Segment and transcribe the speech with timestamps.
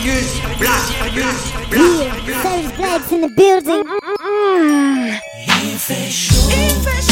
[0.00, 0.80] Serious, black,
[1.12, 3.84] serious, Yeah, Savage Blacks in the building.
[3.86, 5.20] Ah.
[5.60, 7.09] Il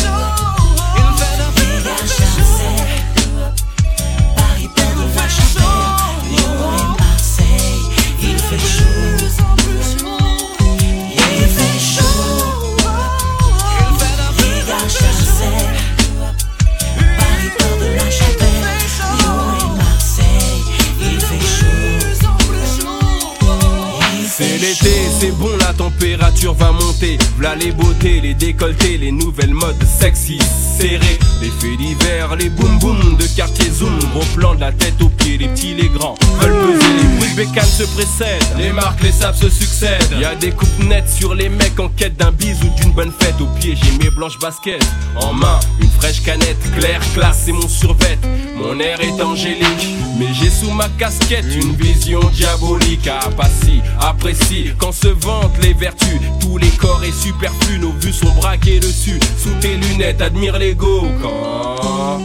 [26.46, 27.18] va monter.
[27.36, 30.38] V'là les beautés, les décolletés, les nouvelles modes sexy,
[30.78, 31.18] serrées.
[31.40, 33.98] Les faits d'hiver, les boum boum de quartier zoom.
[34.12, 36.14] Gros plan de la tête aux pieds, les petits, les grands.
[36.40, 38.56] Veulent peser, les bruits de bécane se précèdent.
[38.56, 40.14] Les marques, les sables se succèdent.
[40.20, 43.12] Y a des coupes nettes sur les mecs en quête d'un bise ou d'une bonne
[43.18, 43.40] fête.
[43.40, 44.84] Au pied, j'ai mes blanches baskets.
[45.16, 48.18] En main, une fraîche canette, claire, classe, c'est mon survêt.
[48.56, 53.08] Mon air est angélique, mais j'ai sous ma casquette une vision diabolique.
[53.36, 56.20] Pas si, apprécie quand se vantent les vertus.
[56.40, 59.18] Tous les corps est superflu, nos vues sont braquées dessus.
[59.36, 62.20] Sous tes lunettes, admire l'ego quand.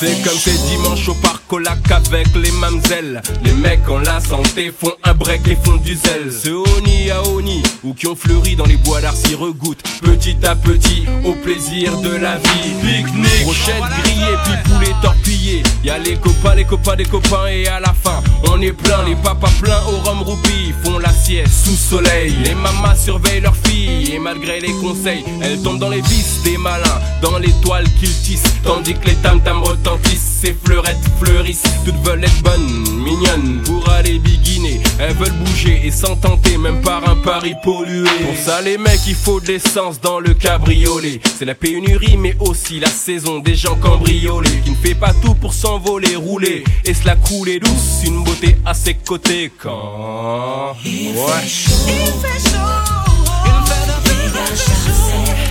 [0.00, 0.66] C'est comme ces chaud.
[0.70, 3.22] dimanches au parc au lac avec les mamzelles.
[3.42, 6.30] Les mecs en la santé font un break et font du zèle.
[6.30, 10.54] Ceux Oni à Oni ou qui ont fleuri dans les bois d'Arcy regouttent petit à
[10.54, 12.74] petit au plaisir de la vie.
[12.82, 15.62] Pique-nique, brochettes grillées puis poulet torpillé.
[15.84, 19.04] Y a les copains, les copains des copains et à la fin on est plein.
[19.06, 22.34] Les papas pleins au rhum roupi font la sieste sous soleil.
[22.44, 26.56] Les mamas surveillent leurs filles et malgré les conseils, elles tombent dans les vices des
[26.58, 30.38] malins, dans les toiles qu'ils tissent, tandis que les tam tam retentissent.
[30.40, 30.96] Ces fleurettes
[31.84, 34.80] toutes veulent être bonnes, mignonnes pour aller biguiner.
[34.98, 38.08] Elles veulent bouger et sans tenter, même par un pari pollué.
[38.26, 41.20] Pour ça, les mecs, il faut de l'essence dans le cabriolet.
[41.38, 44.60] C'est la pénurie, mais aussi la saison des gens cambriolés.
[44.64, 48.04] Qui ne fait pas tout pour s'envoler, rouler et se la couler douce.
[48.04, 50.76] Une beauté à ses côtés quand.
[50.84, 51.32] Il Ouais.
[51.42, 51.72] fait chaud.
[51.88, 52.56] Il fait chaud.
[54.04, 55.36] Vegas, Marseille.
[55.36, 55.49] Paris,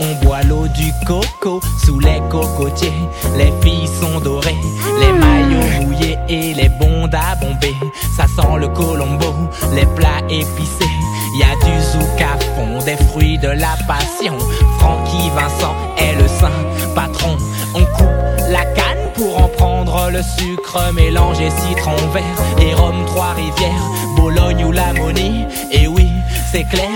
[0.00, 2.92] on boit l'eau du coco sous les cocotiers.
[3.36, 4.56] Les filles sont dorées,
[5.00, 7.74] les maillots mouillés et les bondes à bomber.
[8.16, 9.26] Ça sent le colombo,
[9.74, 10.95] les plats épicés.
[11.38, 14.38] Y a du zouk à fond, des fruits de la passion.
[14.78, 17.36] Francky Vincent est le saint patron.
[17.74, 18.06] On coupe
[18.48, 22.22] la canne pour en prendre le sucre mélangé citron vert
[22.58, 25.44] et rhum Trois-Rivières, Bologne ou Lamonie.
[25.72, 26.10] Et oui,
[26.50, 26.88] c'est clair,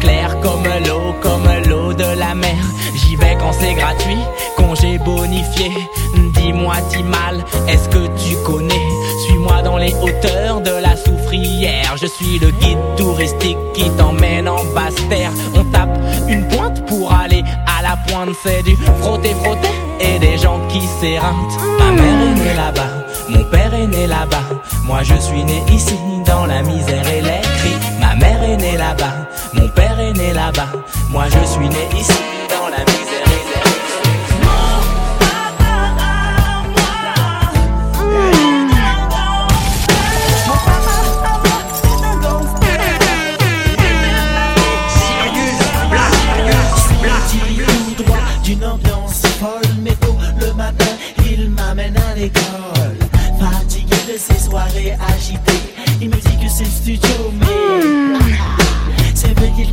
[0.00, 2.56] clair comme l'eau, comme l'eau de la mer.
[2.94, 4.18] J'y vais quand c'est gratuit,
[4.56, 5.70] congé bonifié.
[6.34, 6.74] Dis-moi,
[7.04, 8.88] mal, est-ce que tu connais?
[9.26, 11.96] Suis-moi dans les hauteurs de la soufrière.
[11.96, 15.32] Je suis le guide touristique qui t'emmène en basse terre.
[15.54, 15.98] On tape
[16.28, 19.68] une pointe pour aller à la pointe, c'est du frotter, frotter
[20.00, 21.58] et des gens qui s'éreintent.
[21.78, 22.90] Ma mère est née là-bas,
[23.28, 24.44] mon père est né là-bas.
[24.84, 27.75] Moi je suis né ici dans la misère et les cris.
[28.18, 30.72] Ma mère est née là-bas, mon père est né là-bas.
[31.10, 32.12] Moi je suis né ici
[32.48, 33.05] dans la misère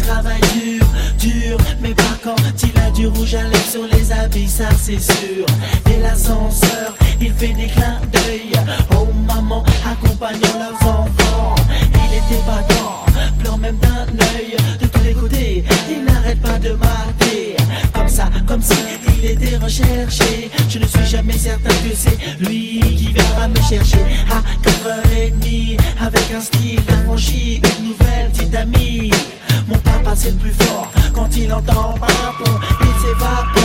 [0.03, 0.85] travaille dur,
[1.19, 1.57] dur.
[1.81, 5.45] Mais par quand il a du rouge à lèvres sur les habits Ça c'est sûr.
[5.91, 8.51] Et l'ascenseur il fait des clins d'œil
[8.91, 11.55] Oh maman accompagnant leurs enfants.
[11.69, 13.05] Il était battant,
[13.39, 14.55] pleure même d'un œil.
[14.81, 17.55] De tous les côtés il n'arrête pas de mater
[17.93, 18.73] Comme ça, comme si
[19.17, 20.49] il était recherché.
[20.69, 26.33] Je ne suis jamais certain que c'est lui qui viendra me chercher À 4h30 avec
[26.35, 27.61] un style affranchi
[30.15, 30.87] c'est plus fort.
[31.13, 33.62] Quand il entend pardon Il s'évapore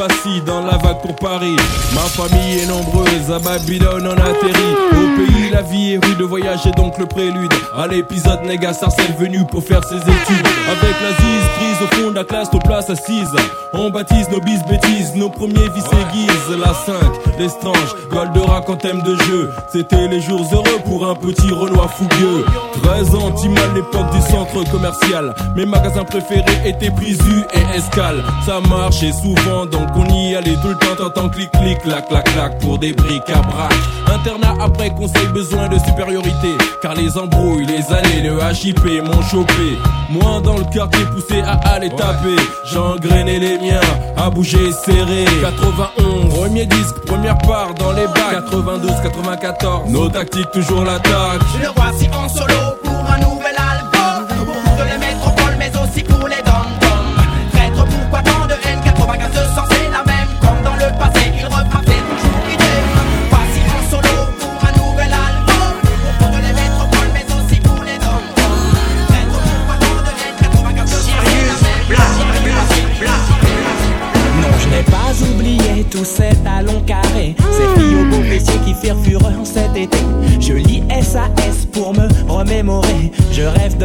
[0.00, 1.56] Passy dans la vague pour Paris.
[1.92, 4.74] Ma famille est nombreuse, à Babylone on atterrit.
[4.92, 7.52] Au pays, la vie est rude, le voyage est donc le prélude.
[7.76, 10.46] À l'épisode, Nega Sarcelle venu pour faire ses études.
[10.70, 13.36] Avec la zise, prise au fond de la classe, nos places assises.
[13.74, 16.58] On baptise nos bis bêtises, nos premiers vices aiguisent.
[16.58, 16.94] La 5,
[17.38, 19.50] l'estrange, Goldera quand thème de jeu.
[19.70, 22.46] C'était les jours heureux pour un petit Renoir fougueux.
[22.82, 23.30] 13 ans,
[23.74, 25.34] l'époque du centre commercial.
[25.56, 28.22] Mes magasins préférés étaient Prisu et Escale.
[28.44, 30.96] Ça marchait souvent, donc on y allait tout le temps.
[30.96, 33.72] T'entends clic clic, clac clac clac pour des briques à braque.
[34.12, 36.56] Internat après conseil, besoin de supériorité.
[36.82, 39.78] Car les embrouilles, les années, le HIP m'ont chopé.
[40.10, 42.36] Moi dans le quartier poussé à aller taper.
[42.72, 43.80] J'engrainais les miens,
[44.16, 45.24] à bouger serré.
[45.40, 48.50] 91, premier disque, première part dans les bacs.
[48.50, 51.40] 92, 94, nos tactiques toujours l'attaque.
[51.60, 52.69] Le voici en solo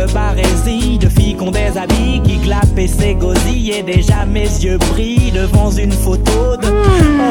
[0.05, 3.71] de de filles qui ont des habits qui clapent et s'égosillent.
[3.71, 6.67] Et déjà mes yeux brillent devant une photo de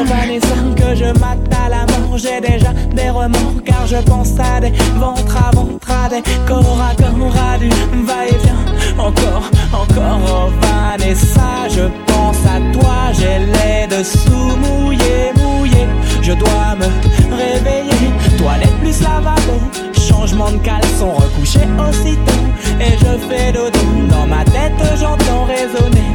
[0.07, 2.17] Vanessa que je mate à la mort.
[2.17, 6.81] J'ai déjà des remords car je pense à des ventres à ventre, à des corps
[6.81, 8.65] à corps, à du va-et-vient.
[8.97, 15.87] Encore, encore, oh Vanessa, je pense à toi, j'ai les dessous mouillés, mouillés.
[16.21, 22.43] Je dois me réveiller, toilette plus lavabo, changement de caleçon, recouché aussitôt.
[22.79, 23.79] Et je fais dodo,
[24.09, 26.13] dans ma tête j'entends résonner.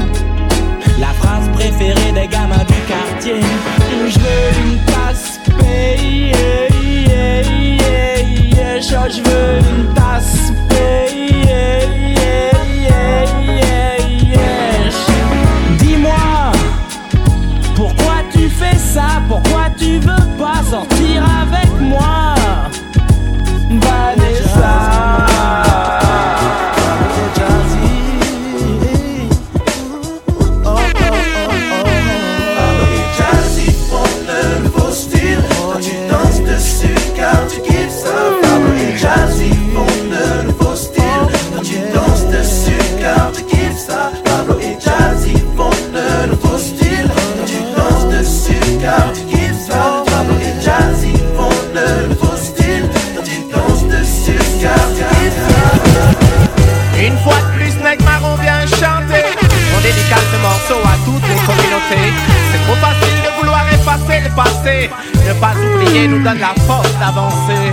[0.99, 3.41] La phrase préférée des gamins du quartier
[4.07, 6.71] Je veux une tasse payée
[9.13, 10.40] Je veux une tasse
[64.37, 67.73] Ne pas oublier nous donne la force d'avancer.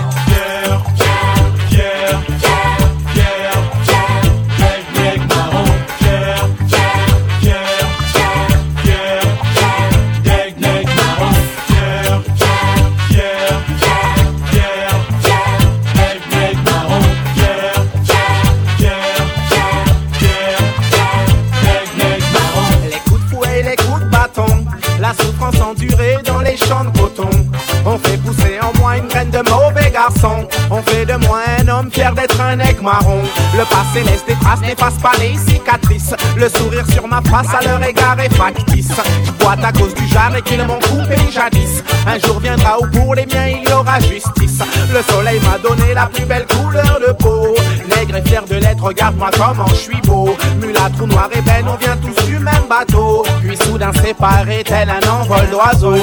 [31.78, 33.22] Homme fier d'être un aigle marron.
[33.56, 36.14] Le passé laisse des traces, n'efface pas les cicatrices.
[36.36, 38.92] Le sourire sur ma face à leur égard est factice.
[39.24, 41.84] Je boite à cause du jarre et qu'ils m'ont coupé jadis.
[42.06, 44.60] Un jour viendra où pour les miens il y aura justice.
[44.94, 47.56] Le soleil m'a donné la plus belle couleur de peau.
[47.96, 50.36] Nègre et fier de l'être, regarde-moi comment je suis beau.
[50.62, 53.24] Mulâtre ou noir et belle, on vient tous du même bateau.
[53.42, 55.96] Puis soudain séparés, tel un envol d'oiseaux.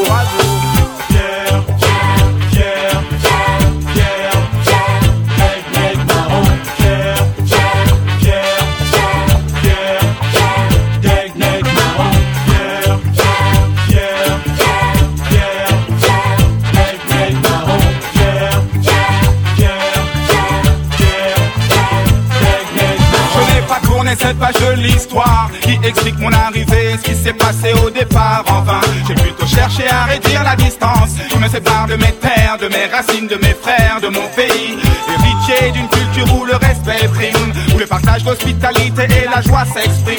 [24.15, 28.45] Pas tourné cette page l'histoire qui explique mon arrivée, ce qui s'est passé au départ.
[28.49, 32.69] Enfin, j'ai plutôt cherché à réduire la distance qui me sépare de mes terres, de
[32.69, 34.77] mes racines, de mes frères, de mon pays.
[35.09, 37.53] Héritier d'une culture où le respect prime,
[37.95, 40.19] partage l'hospitalité et la joie s'exprime.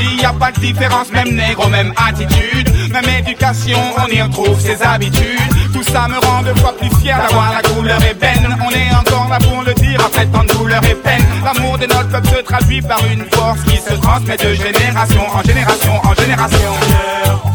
[0.00, 4.58] Il n'y a pas de différence, même négro, même attitude, même éducation, on y retrouve
[4.58, 5.52] ses habitudes.
[5.72, 8.56] Tout ça me rend deux fois plus fier d'avoir la couleur ébène.
[8.66, 11.24] On est encore là pour le dire après tant de douleur et peine.
[11.44, 15.42] L'amour de notre peuple se traduit par une force qui se transmet de génération en
[15.42, 17.47] génération en génération.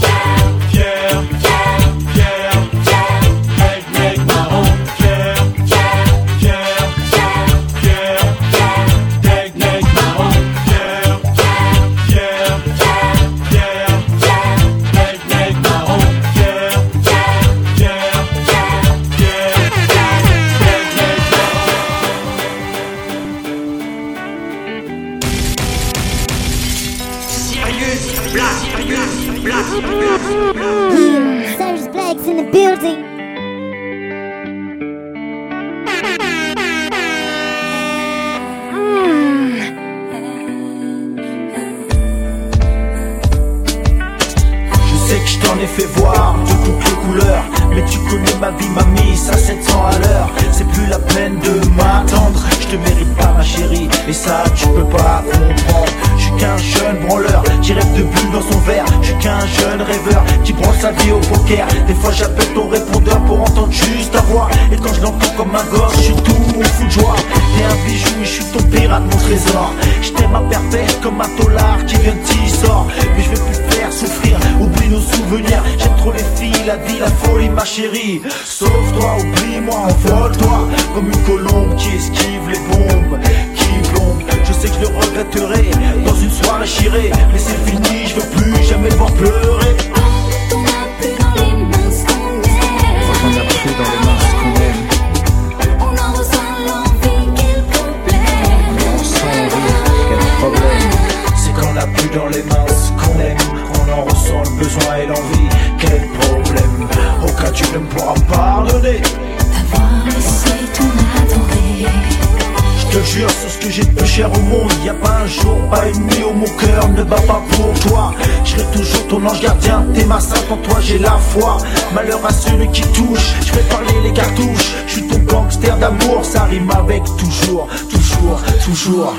[113.29, 114.71] Sur ce que j'ai de plus cher au monde.
[114.85, 117.73] Y a pas un jour, pas une nuit où mon cœur ne bat pas pour
[117.79, 118.13] toi.
[118.43, 121.57] Je toujours ton ange gardien, t'es ma sainte, en toi j'ai la foi.
[121.93, 124.73] Malheur à celui qui touche, je vais parler les cartouches.
[124.87, 129.13] Je suis ton gangster d'amour, ça rime avec toujours, toujours, toujours.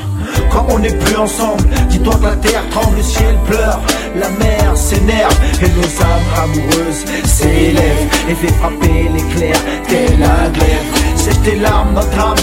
[0.50, 3.80] Quand on n'est plus ensemble, dis-toi que la terre tremble, le ciel pleure.
[4.20, 8.08] La mer s'énerve et nos âmes amoureuses s'élèvent.
[8.28, 9.56] Et fait frapper l'éclair
[9.88, 12.36] tel un glaive c'est tes larmes, notre âme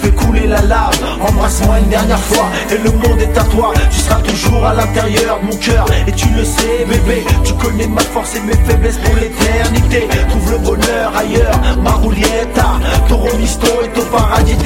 [0.00, 0.96] fait couler la lave.
[1.20, 2.46] Embrasse-moi une dernière fois.
[2.70, 3.72] Et le monde est à toi.
[3.90, 5.86] Tu seras toujours à l'intérieur de mon cœur.
[6.06, 7.24] Et tu le sais bébé.
[7.44, 10.08] Tu connais ma force et mes faiblesses pour l'éternité.
[10.28, 12.78] Trouve le bonheur ailleurs, Marulieta
[13.08, 14.56] Ton misto est au paradis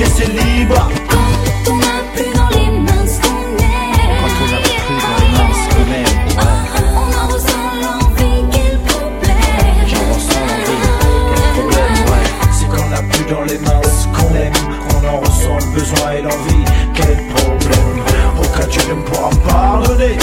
[15.73, 16.64] besoin et l'envie.
[16.95, 18.05] Quel problème?
[18.38, 20.17] Aucun tu ne me pourras pardonner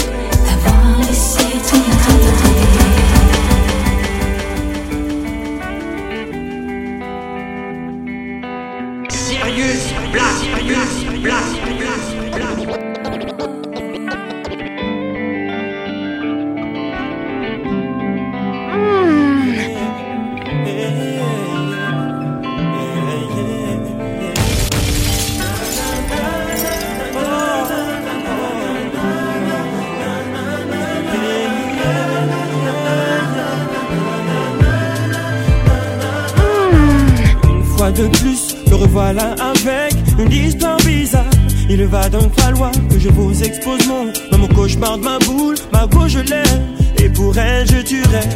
[38.10, 41.25] plus, me revoilà avec une histoire bizarre.
[41.70, 45.86] Il va donc falloir que je vous expose mon, mon cauchemar de ma boule, ma
[45.88, 48.30] go je l'aime, et pour elle je tuerais.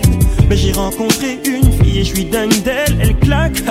[0.49, 3.63] Mais j'ai rencontré une fille et je suis dingue d'elle, elle claque.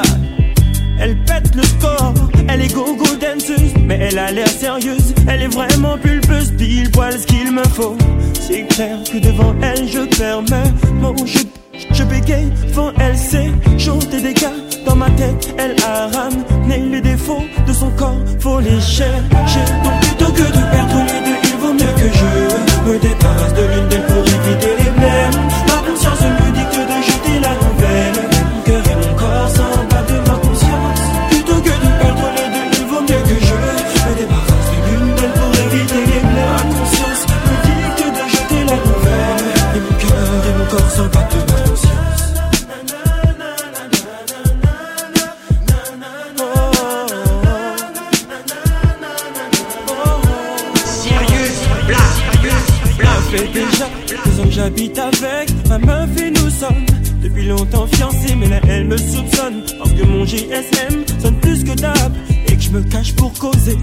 [0.99, 2.15] Elle pète le score,
[2.49, 7.19] elle est go-go danseuse, mais elle a l'air sérieuse, elle est vraiment pulpeuse, pile poil
[7.19, 7.97] ce qu'il me faut.
[8.41, 11.39] C'est clair que devant elle je permets mon je
[11.91, 14.53] je bégaye devant elle, c'est chanter des gars
[14.87, 15.55] dans ma tête.
[15.59, 19.65] Elle a ramené les défauts de son corps, faut les chercher.
[19.85, 23.63] Donc plutôt que de perdre les deux, il vaut mieux que je me débarrasse de
[23.63, 25.41] l'une d'elles pour éviter les blêmes.
[25.69, 26.52] Ma conscience me
[54.63, 56.87] j'habite avec ma meuf et nous sommes
[57.21, 61.75] depuis longtemps fiancés, mais là elle me soupçonne parce que mon GSM sonne plus que
[61.75, 62.13] d'hab
[62.47, 63.77] et que je me cache pour causer.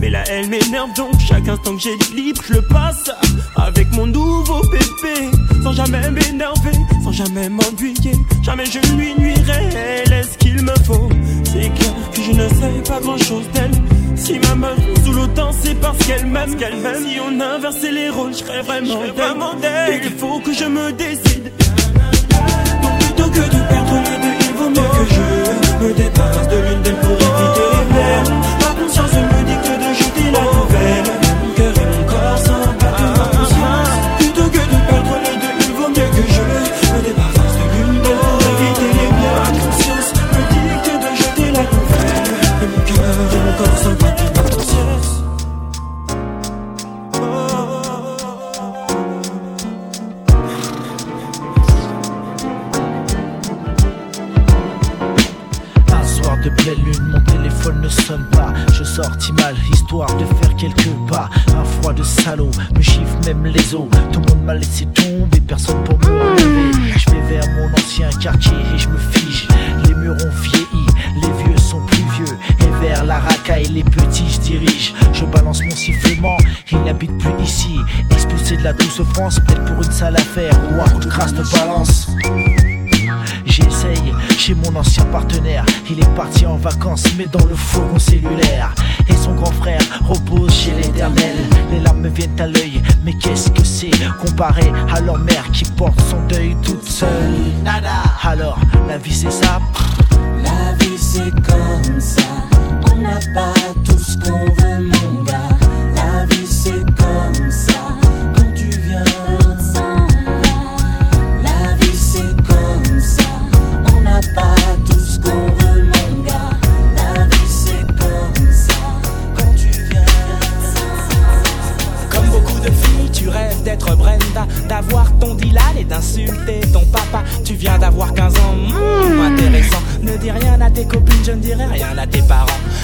[0.00, 3.10] Mais là elle m'énerve donc chaque instant que j'ai libre, je le passe
[3.56, 5.30] avec mon nouveau bébé
[5.64, 8.12] sans jamais m'énerver, sans jamais m'ennuyer.
[8.44, 11.08] Jamais je lui nuirai, elle est ce qu'il me faut?
[11.44, 13.72] C'est clair que je ne sais pas grand chose d'elle.
[14.24, 17.04] Si ma meuf sous l'autant, c'est parce qu'elle m'aime, qu'elle m'aime.
[17.06, 20.00] Si on inversait les rôles, je serais vraiment d'elle.
[20.04, 21.50] Il faut que je me décide.
[22.82, 26.56] Donc plutôt que de perdre les deux, il vaut mieux que je me débarrasse de
[26.56, 26.99] l'une d'elles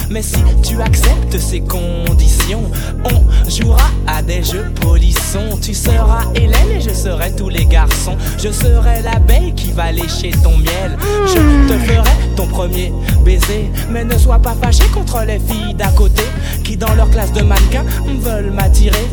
[0.09, 2.63] Mais si tu acceptes ces conditions,
[3.05, 5.57] on jouera à des jeux polissons.
[5.61, 8.15] Tu seras Hélène et je serai tous les garçons.
[8.37, 10.97] Je serai l'abeille qui va lécher ton miel.
[11.27, 12.93] Je te ferai ton premier
[13.25, 13.69] baiser.
[13.91, 16.23] Mais ne sois pas fâché contre les filles d'à côté
[16.63, 17.85] qui, dans leur classe de mannequins,
[18.21, 19.07] veulent m'attirer.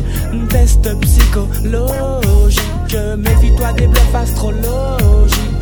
[0.49, 2.63] Test psychologique.
[3.17, 5.54] Méfie-toi des bluffs astrologiques.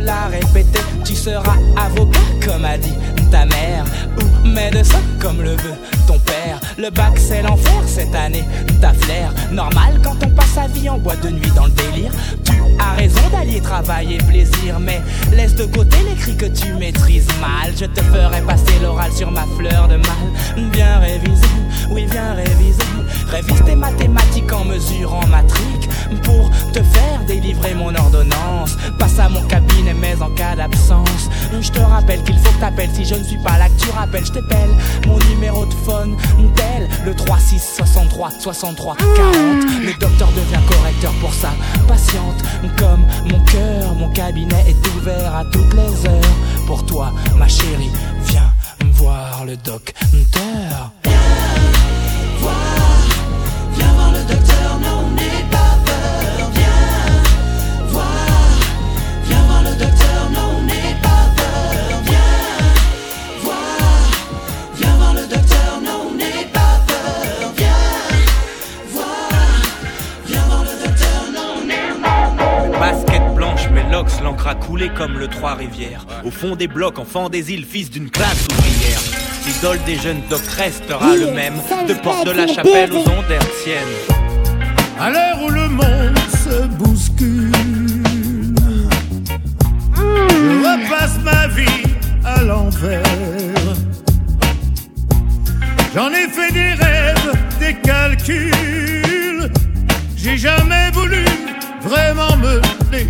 [0.00, 2.94] l'a répété Tu seras avocat comme a dit
[3.30, 3.84] ta mère.
[4.18, 5.74] Ou médecin comme le veut
[6.06, 6.60] ton père.
[6.78, 8.44] Le bac c'est l'enfer cette année.
[8.80, 12.12] Ta flair Normal quand on passe sa vie en boîte de nuit dans le délire.
[12.44, 14.78] Tu as raison d'allier travail et plaisir.
[14.80, 15.00] Mais
[15.32, 17.72] laisse de côté les cris que tu maîtrises mal.
[17.78, 20.70] Je te ferai passer l'oral sur ma fleur de mal.
[20.72, 21.46] Bien réviser,
[21.90, 22.82] oui bien réviser.
[23.30, 25.88] Révise tes mathématiques en mesurant ma trique.
[26.22, 28.76] Pour te faire délivrer mon ordonnance
[29.18, 31.28] À mon cabinet mais en cas d'absence.
[31.60, 32.90] Je te rappelle qu'il faut que t'appelles.
[32.94, 34.70] Si je ne suis pas là que tu rappelles Je t'appelle.
[35.06, 36.16] Mon numéro de phone
[36.54, 39.06] tel Le 36 63 63 40
[39.84, 41.50] Le docteur devient correcteur pour sa
[41.86, 42.42] patiente.
[42.78, 46.66] Comme mon cœur Mon cabinet est ouvert à toutes les heures.
[46.66, 47.90] Pour toi ma chérie
[48.24, 48.52] Viens
[48.92, 50.92] voir le docteur
[74.22, 76.06] l'encre a coulé comme le Trois-Rivières.
[76.24, 79.00] Au fond des blocs, enfant des îles, fils d'une classe ouvrière.
[79.46, 81.54] L'idole des jeunes docs restera le même,
[81.88, 83.76] de Porte de la Chapelle aux ondes hertziennes.
[85.00, 87.52] À l'heure où le monde se bouscule,
[89.96, 91.82] je repasse ma vie
[92.24, 93.02] à l'envers.
[95.94, 99.50] J'en ai fait des rêves, des calculs.
[100.16, 101.24] J'ai jamais voulu
[101.82, 102.60] vraiment me
[102.94, 103.04] Et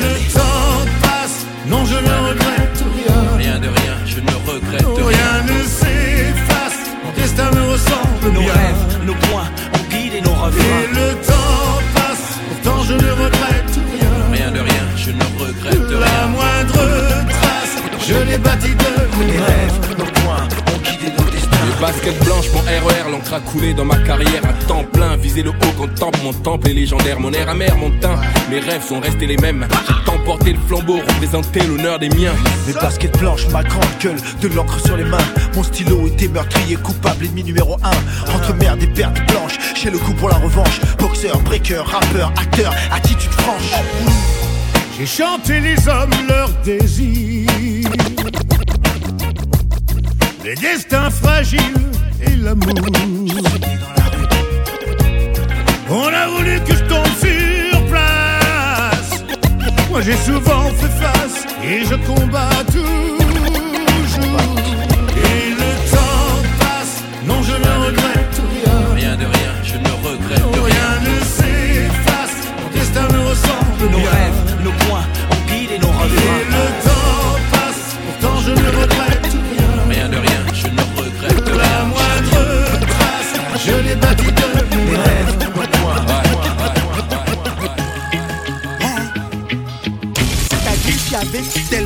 [0.00, 3.36] le temps passe, non je ne regrette rien.
[3.36, 5.06] Rien de rien, je ne regrette rien.
[5.06, 8.52] Rien ne s'efface, mon destin me ressemble Nos bien.
[8.52, 13.78] rêves, nos points, ont guidé nos Et refrains le temps passe, pourtant je ne regrette
[13.94, 14.10] rien.
[14.32, 16.26] Rien de rien, je ne regrette La rien.
[16.26, 19.91] moindre trace, je l'ai bâti de mes rêves.
[21.82, 25.16] Basket blanche, mon RER, l'encre L'encre a coulé dans ma carrière à temps plein.
[25.16, 27.18] Viser le haut quand temple, mon temple est légendaire.
[27.18, 28.20] Mon air amer, mon teint.
[28.50, 29.66] Mes rêves sont restés les mêmes.
[29.88, 32.34] J'ai tant porté le flambeau, représenté l'honneur des miens.
[32.68, 35.26] Mes baskets blanches, ma grande gueule, de l'encre sur les mains.
[35.56, 38.32] Mon stylo était meurtrier, coupable, ennemi numéro 1.
[38.32, 40.80] Entre merde et pertes blanches, chez le coup pour la revanche.
[41.00, 43.72] Boxeur, breaker, rappeur, acteur, attitude franche.
[44.98, 47.50] J'ai chanté les hommes leurs désirs,
[50.44, 51.60] les destins fragiles
[52.20, 52.74] et l'amour.
[55.90, 59.24] On a voulu que je tombe sur place.
[59.90, 63.21] Moi j'ai souvent fait face et je combats toujours.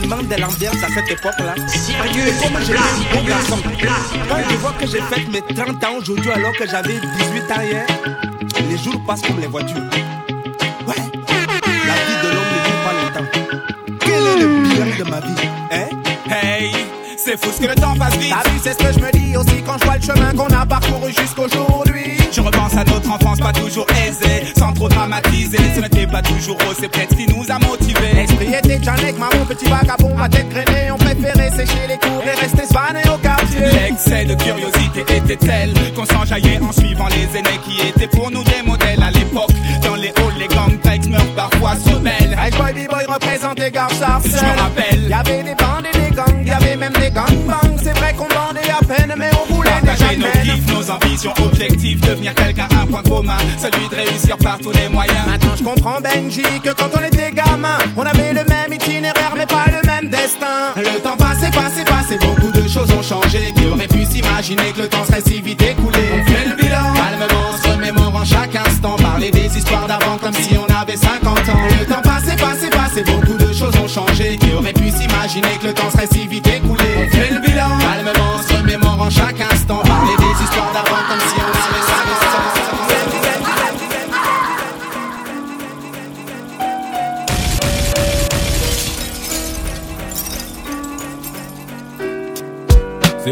[0.07, 1.55] De l'ambiance à cette époque-là.
[1.67, 3.59] Sérieux, j'ai bon garçon,
[4.29, 7.61] quand je vois que j'ai fait mes 30 ans aujourd'hui alors que j'avais 18 ans
[7.63, 7.87] hier,
[8.69, 9.77] les jours passent comme les voitures.
[10.87, 13.31] Ouais, la vie de l'homme ne dure pas longtemps.
[14.01, 15.89] Quel est le bilan de ma vie Hein?
[16.31, 16.71] Hey,
[17.17, 18.31] c'est fou ce que le temps passe vite.
[18.33, 20.55] T'as vu, c'est ce que je me dis aussi quand je vois le chemin qu'on
[20.55, 21.86] a parcouru jusqu'aujourd'hui.
[22.37, 25.57] Je repense à notre enfance pas toujours aisée, sans trop dramatiser.
[25.75, 28.13] Ce n'était pas toujours rose, c'est peut-être ce qui nous a motivés.
[28.13, 30.91] L'esprit était Janek, maman, petit vagabond, ma tête grainée.
[30.93, 33.61] On préférait sécher les cours et rester svané au quartier.
[33.61, 38.45] L'excès de curiosité était tel qu'on s'enjaillait en suivant les aînés qui étaient pour nous
[38.45, 39.53] des modèles à l'époque.
[39.83, 42.37] Dans les halls, les gangs breaks meurent parfois se belles.
[42.39, 45.09] Hey boy, b-boy représentait Gare Je me rappelle.
[45.09, 47.79] Y'avait des bandes et des gangs, y'avait même des gangbangs.
[47.83, 50.46] C'est vrai qu'on bandait à peine, mais on voulait des Partager kiffs,
[50.77, 55.27] nos ambitions, objectifs, devenir quelqu'un, un point commun, celui de réussir par tous les moyens.
[55.27, 59.47] Maintenant je comprends Benji que quand on était gamin, on avait le même itinéraire mais
[59.47, 60.75] pas le même destin.
[60.77, 63.53] Le temps passé, passé, passé, beaucoup de choses ont changé.
[63.57, 66.93] Qui aurait pu s'imaginer que le temps serait si vite écoulé On fait le bilan,
[66.95, 68.97] calmement, se remémore en chaque instant.
[68.97, 71.63] Parler des histoires d'avant comme si on avait 50 ans.
[71.81, 74.37] Le temps passé, passé, passé, beaucoup de choses ont changé.
[74.37, 77.79] Qui aurait pu s'imaginer que le temps serait si vite écoulé On fait le bilan,
[77.79, 79.56] calmement, se remémore en chaque instant.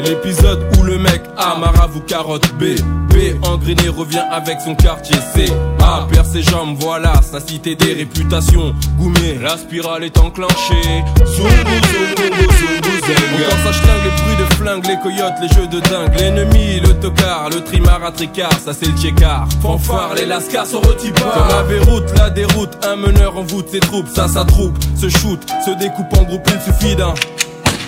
[0.05, 2.53] L'épisode où le mec A marabout carotte.
[2.55, 2.65] B
[3.11, 5.17] B engrené revient avec son quartier.
[5.35, 5.47] C
[5.81, 8.75] A perd ses jambes voilà sa cité des réputations.
[8.99, 11.05] Goumé la spirale est enclenchée.
[11.25, 11.79] Zungu
[12.17, 16.15] zungu zungu ça schlingue les bruits de flingue les coyotes les jeux de dingue.
[16.19, 20.81] L'ennemi le tocard le trimar à tricard ça c'est le tchékar Fanfare les lascars sont
[20.81, 24.77] retipas Comme à Beyrouth la déroute un meneur en voûte ses troupes ça sa troupe.
[24.97, 27.15] Se shoot se découpe en groupe il suffit d'un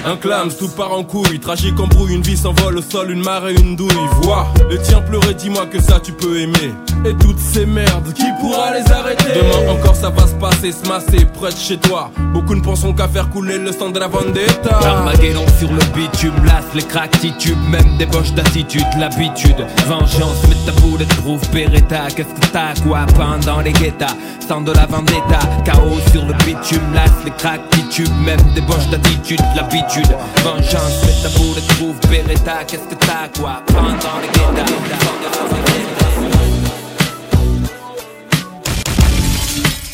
[0.06, 3.54] un clams, tout part en couille, tragique embrouille, une vie s'envole au sol, une marée,
[3.54, 3.90] une douille.
[4.22, 6.72] Vois le tien pleurer, dis-moi que ça tu peux aimer.
[7.04, 9.24] Et toutes ces merdes, qui pourra les arrêter?
[9.34, 12.10] Demain encore ça va se passer, se masser, près de chez toi.
[12.32, 14.78] Beaucoup ne penseront qu'à faire couler le sang de la vendetta.
[14.84, 19.66] Armageddon sur le bitume, lasse les cracks titubes, même des boches d'attitude, l'habitude.
[19.88, 20.72] Vengeance, mets ta
[21.04, 25.38] trouve Beretta, qu'est-ce que t'as quoi pendant les guettas, sans de la vendetta.
[25.64, 30.16] Chaos sur le bitume, lasse les cracks titubes, même des boches d'attitude, l'habitude.
[30.42, 34.66] Vengeance, mets ta boule de trouve Beretta, qu'est-ce que t'as quoi pendant les guettas,
[35.02, 35.96] sans de la vendetta.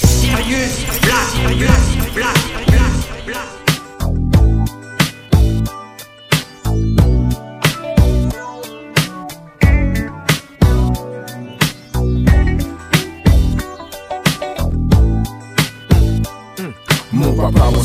[0.05, 0.69] Sérieux,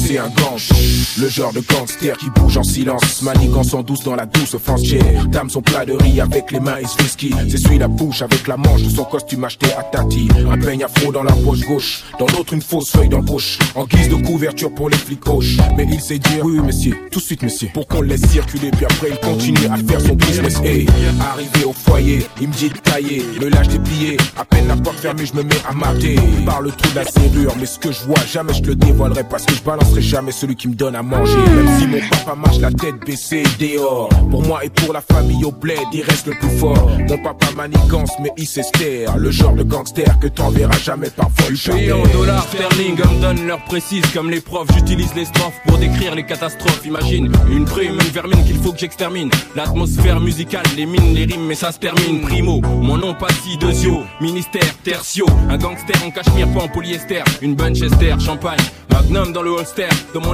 [0.08, 0.58] c'est un gang
[1.20, 3.22] Le genre de gangster qui bouge en silence.
[3.22, 6.78] Maniquant son douce dans la douce fancière Dame son plat de riz avec les mains
[6.78, 7.34] et ce whisky.
[7.50, 10.28] S'essuie la bouche avec la manche de son costume acheté à Tati.
[10.50, 12.04] Un peigne afro dans la poche gauche.
[12.20, 13.60] Dans l'autre une fausse feuille d'embauche.
[13.76, 17.20] En guise de couverture pour les flics hoches Mais il sait dire oui monsieur, tout
[17.20, 17.70] de suite monsieur.
[17.74, 20.60] Pour qu'on le laisse circuler puis après il continue à faire son business.
[20.64, 20.88] Hey,
[21.20, 23.24] arrivé au foyer, il me dit de tailler.
[23.42, 26.62] Me lâche des pliés, à peine la porte fermée je me mets à mater Par
[26.62, 29.46] le trou de la serrure Mais ce que je vois jamais je le dévoilerai Parce
[29.46, 31.38] que je balancerai jamais celui qui me donne à manger.
[31.38, 34.10] Même si mon papa marche la tête baissée dehors.
[34.30, 36.89] Pour moi et pour la famille au bled, il reste le plus fort.
[37.08, 39.17] Mon papa manigance, mais il s'estère.
[39.17, 43.47] Le genre de gangster que t'enverras jamais par vol Payé en dollars sterling, on donne
[43.47, 44.67] l'heure précise comme les profs.
[44.76, 46.86] J'utilise les strophes pour décrire les catastrophes.
[46.86, 49.30] Imagine une prime, une vermine qu'il faut que j'extermine.
[49.56, 52.21] L'atmosphère musicale, les mines, les rimes, mais ça se termine.
[52.21, 55.26] Primo, mon nom Passy de Zio, ministère, tertio.
[55.50, 57.23] Un gangster en cachemire, pas en polyester.
[57.41, 58.60] Une Bunchester, champagne.
[58.91, 60.34] Magnum dans le holster, dans mon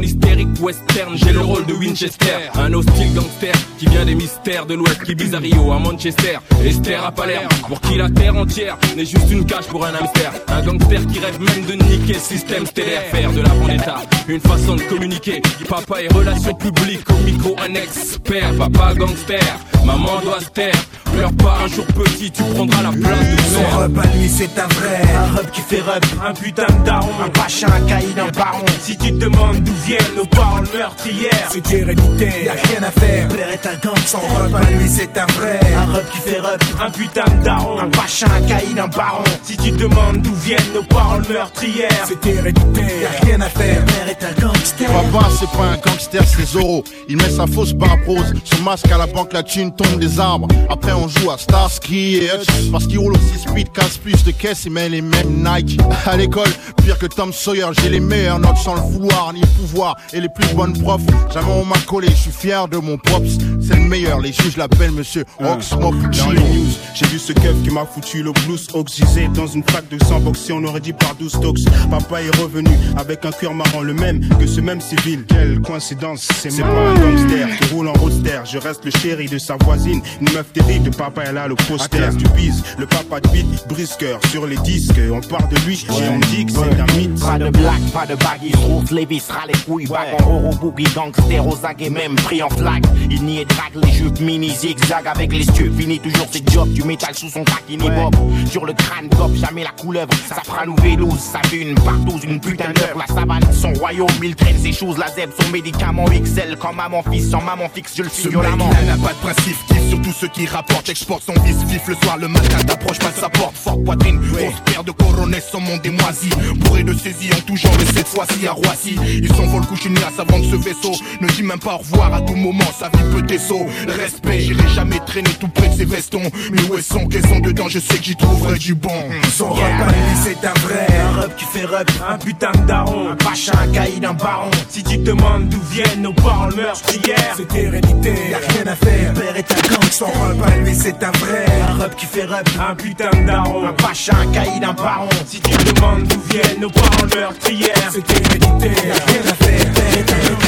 [0.60, 2.50] western, j'ai le rôle de Winchester.
[2.56, 7.06] Un hostile gangster qui vient des mystères de l'ouest, qui vise à à Manchester, Esther
[7.06, 7.48] à Palerme.
[7.68, 10.32] Pour qui la terre entière n'est juste une cage pour un hamster.
[10.48, 13.96] Un gangster qui rêve même de niquer le système stellaire, faire de la vendetta
[14.28, 15.42] une façon de communiquer.
[15.68, 18.56] Papa est relations publiques, au micro un expert.
[18.58, 19.40] Papa gangster,
[19.86, 20.74] maman doit se taire.
[21.14, 24.60] Pleure pas un jour petit, tu prendras la place de Son rep à lui c'est
[24.60, 27.12] un vrai Un rep qui fait rep Un putain de daron.
[27.24, 28.66] Un pachin, un caïd, un baron.
[28.82, 33.28] Si tu te demandes d'où viennent nos paroles meurtrières C'est héréditaire Y'a rien à faire.
[33.28, 35.60] Père est un gang Son rep à lui c'est un vrai.
[35.78, 37.80] Un rep qui fait rep Un putain de daron.
[37.80, 39.24] Un pachin, un caïd, un baron.
[39.44, 43.86] Si tu te demandes d'où viennent nos paroles meurtrières C'est héréditaire Y'a rien à faire.
[43.86, 44.88] Père est un gangster.
[44.88, 46.84] Papa, c'est pas un gangster, c'est Zoro.
[47.08, 50.20] Il met sa fausse barbe rose, son masque à la banque, la thune tombe des
[50.20, 50.48] arbres.
[50.70, 52.72] Après, on joue à Starsky et Hutch.
[52.72, 55.80] Parce qu'il roule aussi speed, casse plus de caisse, il met les mêmes Nike.
[56.06, 56.50] À l'école,
[56.84, 59.96] pire que Tom Sawyer, j'ai les meilleurs notes sans le vouloir ni le pouvoir.
[60.14, 61.02] Et les plus bonnes profs,
[61.34, 63.38] jamais on m'a collé, je suis fier de mon props.
[63.62, 67.62] C'est le meilleur, les juges l'appellent monsieur Oxmock Dans les news, j'ai vu ce keuf
[67.64, 70.94] qui m'a foutu le blues oxysé dans une fac de sang boxé, on aurait dit
[70.94, 71.64] par 12 tox.
[71.90, 75.26] Papa est revenu avec un cuir marrant, le même que ce même civil.
[75.28, 78.42] Quelle coïncidence, c'est pas un gangster qui roule en roadster.
[78.46, 80.92] Je reste le chéri de sa voisine, une meuf terrible.
[80.92, 82.10] Papa elle a le poster.
[82.16, 85.00] Du bise, le papa de beat, brisqueur sur les disques.
[85.12, 87.20] On part de lui et on dit que c'est un mythe.
[87.20, 90.88] Pas de blague, pas de baggy, route, les vis, ras les couilles, wagon, euro, boogie,
[90.94, 92.84] gangster, aux aguets, même pris en flag.
[93.10, 96.72] Il n'y est drague, les jupes mini, zigzag avec les yeux, fini toujours ses jobs,
[96.72, 98.16] du métal sous son taquini bob.
[98.50, 102.40] Sur le crâne, top, jamais la couleuvre, ça fera nous vélos, ça une partout, une
[102.40, 106.58] putain d'heure, la savane, son royaume, il traîne ses choses, la zèbre, son médicament XL,
[106.58, 110.02] comme maman fils, sans maman fixe, je le il n'a pas de principe Kiffe sur
[110.02, 110.90] tous ceux qui rapportent.
[110.90, 113.56] Exporte son vice vif le soir Le matin t'approches pas sa porte.
[113.56, 117.56] Forte poitrine Grosse paire de coronets Son monde est moisi Bourré de saisie en tout
[117.56, 118.98] genre Mais cette fois-ci à Roissy.
[119.22, 120.92] Il s'envole couche une glace avant de ce vaisseau.
[121.22, 124.68] Ne dis même pas au revoir à tout moment Sa vie peut déceau Respect J'irai
[124.70, 126.32] jamais traîner tout près de ses vestons.
[126.52, 127.68] Mais où est son caisson dedans?
[127.70, 128.90] Je sais que j'y trouverai du bon.
[129.36, 133.10] Son à lui c'est un vrai Un rep qui fait rep Un putain de daron.
[133.10, 134.52] Un pachin, un caïd, un baron.
[134.70, 139.14] Si tu te demandes d'où viennent nos paroles meurtrières C'est hérédité Y'a rien à faire
[139.44, 141.46] est un gang Son rep à lui c'est un vrai.
[141.70, 143.68] Un rep qui fait rep Un putain de daron.
[143.68, 145.10] Un pachin, un caïd, un baron.
[145.26, 149.74] Si tu te demandes d'où viennent nos paroles meurtrières C'est hérédité rien à faire.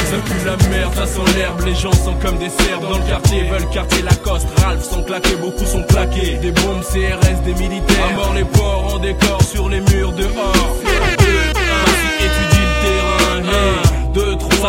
[0.06, 3.08] Ça pue la merde, ça sent l'herbe, les gens sont comme des cerfs dans le
[3.08, 8.06] quartier, veulent quartier Lacoste, Ralph sont claqués, beaucoup sont plaqués, des bombes CRS, des militaires,
[8.10, 11.15] à mort les porcs en décor sur les murs dehors.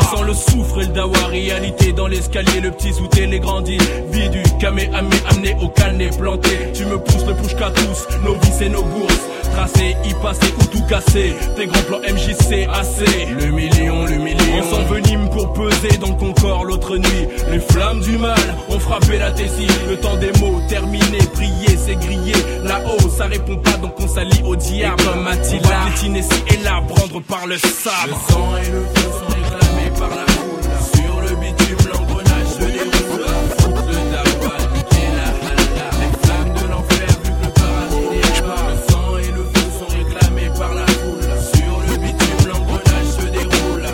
[0.01, 3.77] Ça sent le soufre et le dawa, réalité dans l'escalier, le petit sous les grandit,
[4.11, 8.35] vie du camé amené au calné planté, tu me pousses le push qu'à tous, nos
[8.35, 9.21] vies et nos bourses,
[9.53, 14.59] tracé, y passer ou tout casser, tes grands plans MJC AC, le million, le million,
[14.59, 19.17] on s'envenime pour peser dans le Concorde l'autre nuit, les flammes du mal ont frappé
[19.17, 22.33] la tessie, le temps des mots terminé, prier c'est grillé,
[22.63, 26.81] là-haut ça répond pas donc on s'allie au diable, comme Attila, on va et là,
[26.87, 29.66] prendre par le sabre, le sang et le feu sont
[30.07, 30.61] par la foule,
[30.95, 33.25] sur le bitume l'engrenage se déroule,
[33.87, 38.63] le dawa, niquer la halala, les flammes de l'enfer vu que le paradis n'est pas,
[38.69, 43.25] le sang et le feu sont réclamés par la foule, sur le bitume l'engrenage se
[43.27, 43.87] déroule,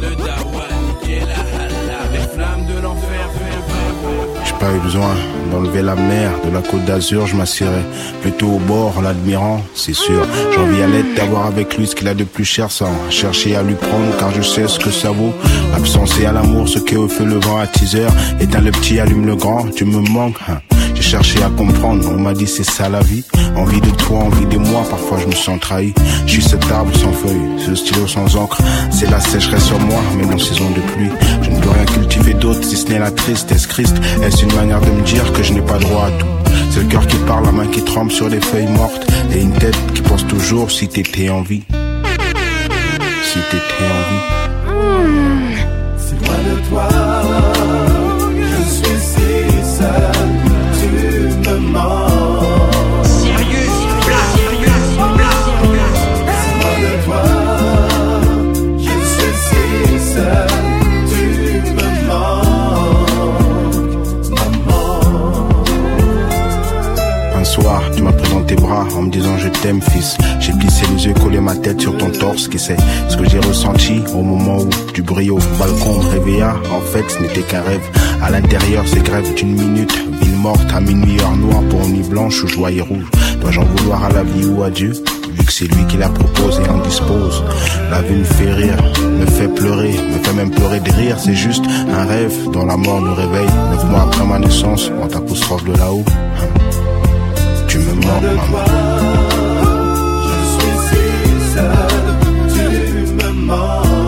[0.00, 5.14] le dawa, niquer la halala, les flammes de l'enfer fait J'ai pas eu besoin
[5.50, 7.82] d'enlever la mer de la côte d'Azur, je m'assierai
[8.22, 10.26] plutôt au bord en l'admirant, c'est sûr.
[10.52, 13.56] J'ai envie à l'aide d'avoir avec lui ce qu'il a de plus cher sans chercher
[13.56, 15.32] à lui prendre car je sais ce que ça vaut.
[15.76, 18.06] Absence et à l'amour, ce qui au feu le vent à teaser.
[18.40, 20.36] Éteins le petit, allume le grand, tu me manques.
[20.48, 20.58] hein.
[21.00, 23.24] J'ai cherché à comprendre, on m'a dit c'est ça la vie.
[23.56, 25.94] Envie de toi, envie de moi, parfois je me sens trahi.
[26.26, 28.58] Je suis cet arbre sans feuilles, ce stylo sans encre.
[28.90, 31.10] C'est la sécheresse sur moi, même en saison de pluie.
[31.40, 33.66] Je ne peux rien cultiver d'autre si ce n'est la tristesse.
[33.66, 36.26] Christ, est-ce une manière de me dire que je n'ai pas droit à tout?
[36.70, 39.10] C'est le cœur qui parle, la main qui tremble sur les feuilles mortes.
[39.34, 41.62] Et une tête qui pense toujours si t'étais en vie.
[43.24, 44.22] Si t'étais en vie.
[45.96, 46.88] C'est loin de toi,
[69.62, 73.40] J'ai plissé les yeux, collé ma tête sur ton torse, qui c'est ce que j'ai
[73.40, 76.56] ressenti au moment où du au balcon me réveilla.
[76.72, 77.82] En fait, ce n'était qu'un rêve.
[78.22, 79.92] À l'intérieur, c'est grève d'une minute.
[80.22, 83.04] Ville morte à minuit, heure noire pour nuit blanche ou joie rouge.
[83.40, 84.92] Dois-je en vouloir à la vie ou à Dieu?
[85.34, 87.44] Vu que c'est lui qui la propose et en dispose.
[87.90, 88.82] La vie me fait rire,
[89.18, 91.16] me fait pleurer, me fait même pleurer de rire.
[91.18, 93.50] C'est juste un rêve dont la mort nous réveille.
[93.72, 96.04] Neuf mois après ma naissance, on t'apostrophe de là-haut.
[97.68, 99.29] Tu me manques, maman.
[101.60, 102.72] Si seul,
[103.06, 104.00] tu me manques.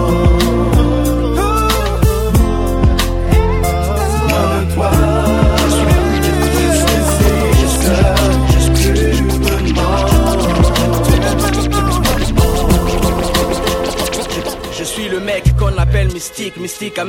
[14.79, 17.05] Je suis tu me le mec qu'on appelle mystique, mystique à.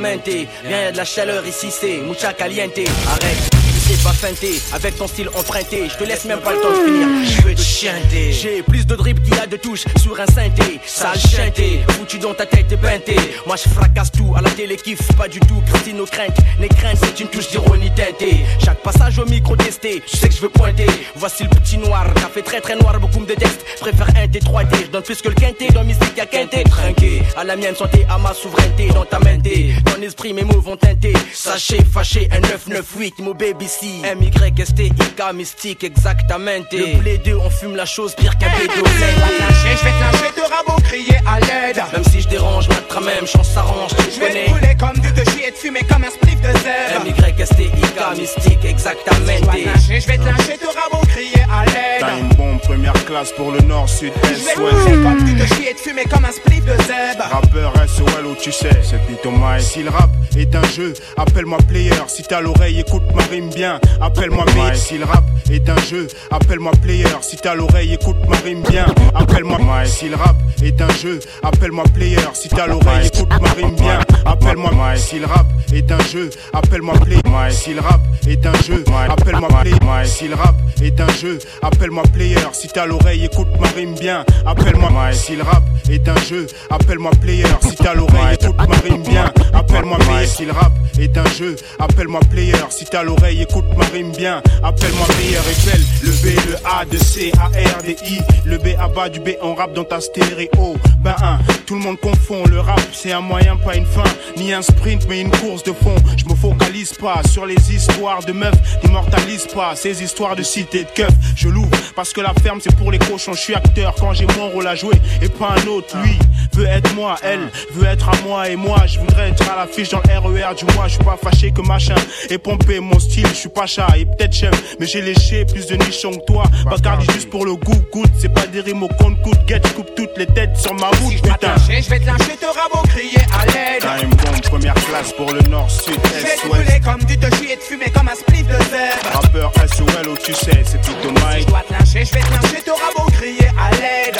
[0.64, 2.78] Rien y a de la chaleur ici, c'est mucha caliente.
[3.08, 3.53] Arrête.
[3.84, 6.70] Tu sais pas feinter, avec ton style emprunté, je te laisse même pas le temps
[6.70, 7.06] de finir.
[7.24, 8.32] Je veux te chanter.
[8.32, 10.80] J'ai plus de drip qu'il y a de touches sur un synthé.
[10.86, 13.16] Sale chanté, foutu dans ta tête et peinté.
[13.46, 15.62] Moi je fracasse tout à la télé, kiffe pas du tout.
[15.66, 18.44] Christine nos craintes, les craintes c'est une touche d'ironie teintée.
[18.64, 20.86] Chaque passage au micro testé, je sais que je veux pointer.
[21.16, 23.64] Voici le petit noir, café très très noir, beaucoup me détestent.
[23.80, 25.68] Préfère un T3T, je donne plus que le quinté.
[25.68, 27.22] Dans mystique y'a quinté, trinqué.
[27.36, 29.42] À la mienne santé, à ma souveraineté, dans ta mente.
[29.84, 31.12] Dans l'esprit, mes mots vont teinter.
[31.34, 36.50] Sachez, fâché, un 998, mon baby M-Y-S-T-I-K, mystique, exactement.
[36.72, 38.72] Le blé 2, on fume la chose pire qu'un bédo.
[38.76, 41.82] Je vais te je vais lyncher, te rabot, crier à l'aide.
[41.92, 44.44] Même si je dérange, ma même chance s'arrange, tu Je vais connais.
[44.44, 47.04] te brûler comme du de chier et fumer comme un spliff de zèbre.
[47.06, 49.16] M-Y-S-T-I-K, mystique, exactement.
[49.26, 52.00] Je vais te je vais lyncher, te rabot, crier à l'aide.
[52.00, 55.02] Time bomb, première classe pour le nord, sud, Je vais est, te brûler ouest.
[55.02, 57.24] comme du de chier et te fumer comme un spliff de zèbre.
[57.30, 59.60] Rappeur SOL où tu sais, c'est Pitomai.
[59.60, 61.90] Si le rap est un jeu, appelle-moi player.
[62.08, 63.63] Si t'as l'oreille, écoute ma rime bien.
[64.00, 64.76] Appelle-moi Mike.
[64.76, 67.06] Si le rap est un jeu, appelle-moi player.
[67.22, 68.86] Si t'as l'oreille, écoute ma rime bien.
[69.14, 69.88] Appelle-moi Mike.
[69.88, 72.18] Si le rap est un jeu, appelle-moi player.
[72.34, 74.00] Si t'as l'oreille, écoute ma rime bien.
[74.24, 74.98] Appelle-moi Mike.
[74.98, 77.22] Si le rap est un jeu, appelle-moi player.
[77.50, 80.06] Si le rap est un jeu, appelle-moi player.
[80.06, 82.38] Si le rap est un jeu, appelle-moi player.
[82.52, 84.24] Si t'as l'oreille, écoute ma rime bien.
[84.46, 85.16] Appelle-moi Mike.
[85.16, 87.46] Si le rap est un jeu, appelle-moi player.
[87.62, 89.32] Si t'as l'oreille, écoute ma rime bien.
[89.52, 90.28] Appelle-moi Mike.
[90.28, 92.56] Si le rap est un jeu, appelle-moi player.
[92.70, 94.42] Si t'as l'oreille, écoute ma rime bien.
[94.62, 95.80] Appelle-moi belle.
[96.02, 98.18] Le B, le A, de C, A, R, D, I.
[98.44, 100.76] Le B à bas du B, on rappe dans ta stéréo.
[100.98, 102.44] Ben un, tout le monde confond.
[102.50, 104.02] Le rap, c'est un moyen, pas une fin.
[104.36, 105.94] Ni un sprint, mais une course de fond.
[106.16, 108.54] Je me focalise pas sur les histoires de meufs.
[108.82, 111.12] N'immortalise pas ces histoires de cité de keuf.
[111.36, 113.34] Je l'ouvre parce que la ferme, c'est pour les cochons.
[113.34, 115.96] Je suis acteur quand j'ai mon rôle à jouer et pas un autre.
[116.02, 116.18] Lui
[116.52, 118.86] veut être moi, elle veut être à moi et moi.
[118.86, 120.86] Je voudrais être à l'affiche dans le RER du mois.
[120.88, 121.94] Je suis pas fâché que machin
[122.30, 123.26] et pompé mon style.
[123.28, 126.44] Je suis pas chat et peut-être chef, mais j'ai léché plus de nichons que toi.
[126.66, 128.10] Bacardi juste pour le goût, goûte.
[128.18, 129.38] C'est pas des rimes au compte coûte.
[129.46, 131.54] Get, coupe toutes les têtes sur ma route, Je vais te putain.
[131.58, 133.80] je vais te lyncher, te rabot, crier à l'aide.
[134.00, 137.52] Time bomb, première classe pour le nord, sud, Je vais est, te comme du chier
[137.52, 139.20] et te fumer comme un spliff de zèbre.
[139.22, 141.40] Rappeur SOL où tu sais, c'est plutôt Si Mike.
[141.42, 144.18] je dois te lyncher, je vais te lyncher, te rabot, crier à l'aide.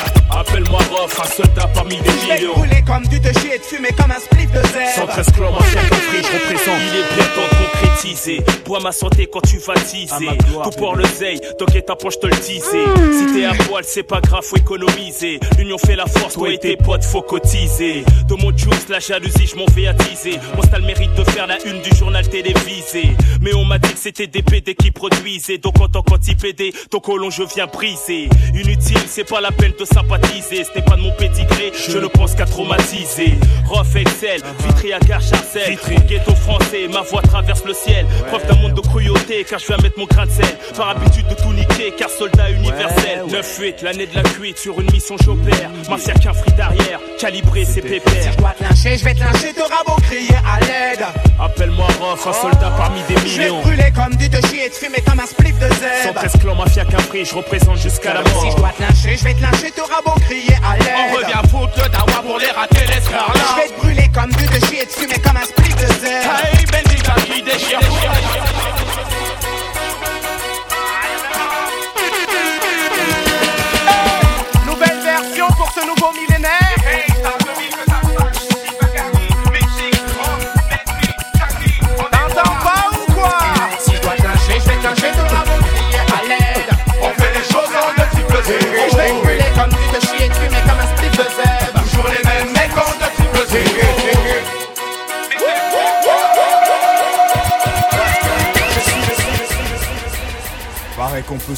[0.64, 2.52] Appelle-moi Rof, un soldat parmi des Je millions.
[2.54, 4.94] brûler comme du de chier et te fumer comme un spliff de zèbre.
[4.96, 6.80] 113 clans, ma chère compris, je représente.
[6.80, 8.40] Il est bien temps de concrétiser.
[8.64, 10.38] Bois ma santé quand tu vas teaser.
[10.62, 12.84] Tout pour le zeille, t'inquiète ta poche te le teaser.
[13.12, 15.40] Si t'es à poil, c'est pas grave, faut économiser.
[15.58, 18.04] L'union fait la force, toi et tes potes, faut cotiser.
[18.28, 20.38] De mon juice, la jalousie, je m'en vais attiser.
[20.56, 23.14] Mon style mérite de faire la une du journal télévisé.
[23.44, 25.58] Mais on m'a dit que c'était des PD qui produisaient.
[25.58, 28.30] Donc en tant qu'anti-PD, ton colon je viens briser.
[28.54, 30.64] Inutile, c'est pas la peine de sympathiser.
[30.64, 33.34] Ce n'est pas de mon pédigré, je ne pense qu'à traumatiser.
[33.66, 35.76] Rof Excel, Vitry à Gare Charcel.
[36.08, 38.06] Ghetto français, ma voix traverse le ciel.
[38.28, 40.56] Preuve d'un monde de cruauté, car je viens mettre mon grain de sel.
[40.74, 43.24] Par habitude de tout niquer, car soldat universel.
[43.28, 45.70] 9-8, l'année de la cuite, sur une mission j'opère.
[45.90, 48.32] Mafia qu'un fric d'arrière, calibré c'est pépère.
[48.32, 51.04] Je dois te lyncher, je vais te lyncher, te rabot, crier à l'aide.
[51.38, 54.76] Appelle-moi Rof, un soldat parmi des Je vais brûler comme du de chier et te
[54.76, 56.20] fumer comme un spliff de zèbre.
[56.20, 58.42] 113 clans, mafia prix, je représente jusqu'à la mort.
[58.42, 60.56] Si je dois te lyncher, je vais te lyncher, te rabot, crier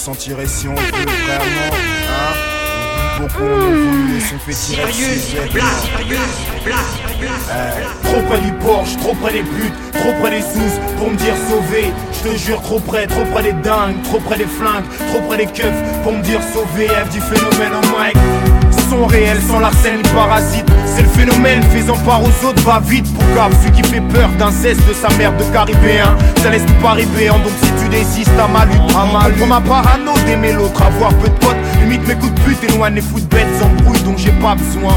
[0.07, 1.77] Paraît qu'on peut s'en tirer si on veut vraiment,
[2.09, 2.35] hein
[3.21, 5.39] Beaucoup ont et sont fait tirer dessus,
[7.49, 11.17] Eh, Trop près du Porsche, trop près des putes, trop près des sous pour me
[11.17, 11.93] dire sauvé.
[12.13, 15.39] Je te jure, trop près, trop près des dingues, trop près des flingues, trop près
[15.39, 16.89] des keufs pour me dire sauvé.
[16.89, 18.17] F du phénomène en mic.
[18.91, 20.66] Sont réels sans l'arsène parasite.
[20.87, 23.53] C'est le phénomène faisant part aux autres, va vite pour cap.
[23.61, 26.17] Celui qui fait peur d'inceste de sa mère de caribéen.
[26.43, 29.33] Ça laisse tout arriver, donc si tu désistes à ma lutte, à mal.
[29.33, 31.57] Pour ma parano d'aimer l'autre, avoir peu de potes.
[31.81, 34.55] Limite mes coups de pute, éloigne les fous de bêtes sans bruit dont j'ai pas
[34.55, 34.95] besoin.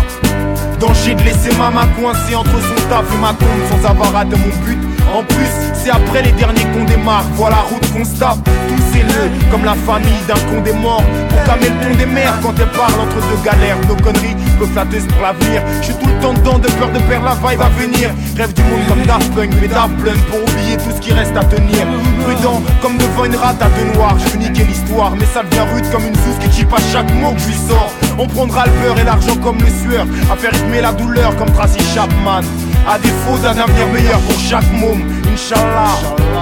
[0.80, 4.66] Danger de laisser maman coincée entre son taf et ma tombe sans avoir atteint mon
[4.66, 4.78] but.
[5.14, 7.26] En plus, c'est après les derniers qu'on démarre.
[7.36, 8.38] Voilà route qu'on se tape.
[8.46, 11.04] Tous ces nœuds, comme la famille d'un con des morts.
[11.30, 13.78] Pour tamer le ton des mères quand elles parlent entre deux galères.
[13.90, 14.38] Nos conneries,
[14.68, 15.64] flatteuses pour l'avenir.
[15.82, 18.10] Je suis tout le temps dedans de peur de perdre la vibe à venir.
[18.38, 21.36] Rêve du monde comme Daft Punk, mais Daft Punk pour oublier tout ce qui reste
[21.36, 21.86] à tenir.
[22.24, 24.18] Prudent, comme devant une rate à deux noirs.
[24.20, 27.12] Je veux niquer l'histoire, mais ça devient rude comme une sauce qui chip à chaque
[27.16, 27.93] mot que je lui sors.
[28.18, 30.05] On prendra le beurre et l'argent comme le sueur.
[30.32, 32.41] À faire rythmer la douleur comme Tracy Chapman.
[32.88, 35.97] À défaut d'un avenir meilleur pour chaque môme, Inch'Allah.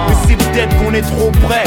[0.08, 1.64] Mais c'est peut-être qu'on est trop près.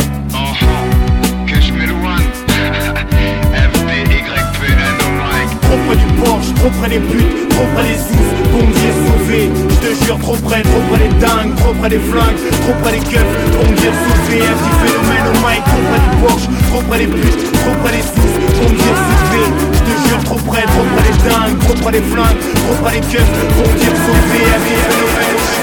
[6.62, 9.49] Trop près des putes, trop près des sous, pour me dire sauvé.
[9.49, 12.91] Je te jure, trop près, trop près des dingues, trop près des flingues, trop près
[12.91, 14.38] des keufs, pour me dire sauvé.
[14.45, 18.05] Du phénomène au mic, trop près du Porsche, trop près des putes, trop près des
[18.05, 18.30] sous,
[18.62, 19.41] pour me dire sauvé.
[19.74, 22.93] Je te jure, trop près, trop près des dingues, trop près des flingues, trop près
[22.93, 24.41] des keufs, pour me dire sauvé.
[24.62, 25.61] Du phénomène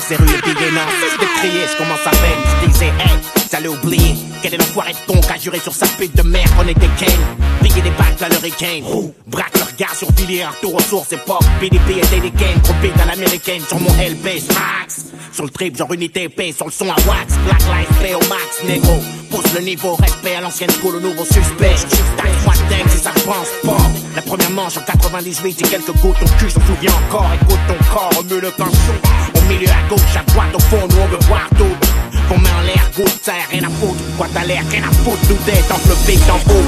[0.00, 0.70] vu que maintenant c'est rue et payé.
[0.72, 3.18] Non, cesse de crier, je commence à peine, je disais, hey,
[3.50, 4.14] j'allais oublier.
[4.42, 6.88] Quel est l'enfoiré de con qui a juré sur sa pute de merde, on était
[6.98, 7.08] Ken.
[7.62, 8.84] Piller des bacs à l'hurricane,
[9.26, 11.44] braque le regard sur Villiers, retour aux sources, pop.
[11.60, 15.06] PDP et Dedicaine, trop beat à l'américaine sur mon LP, max.
[15.32, 17.34] Sur le trip, genre unité épée, sur le son à wax.
[17.44, 18.98] Black Lives Play au max, négro.
[19.30, 21.76] Pousse le niveau, respect à l'ancienne school, au nouveau suspect.
[22.16, 22.54] Tac, moi
[22.88, 23.82] si ça pense pas.
[24.16, 27.26] La première manche en 98, j'ai quelques gouttes au cul, j'en souviens encore.
[27.34, 29.29] Écoute ton corps, remue le pinceau.
[29.50, 31.74] Milieu à gauche, à droite, au fond, nous on veut voir tout.
[32.28, 33.98] Qu'on met en l'air, goutte, ça rien à foutre.
[34.16, 36.66] Quoi t'as l'air, rien à foutre, tout est enveloppé dans haut.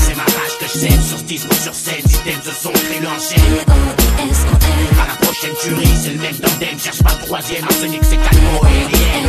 [0.00, 3.60] C'est ma rage que je sur 10 ou sur 7 items de son cri l'enchaîne.
[3.68, 8.60] À la prochaine tuerie, c'est le même tandem, cherche pas le troisième, arsenic c'est calmo
[8.64, 9.28] et rien.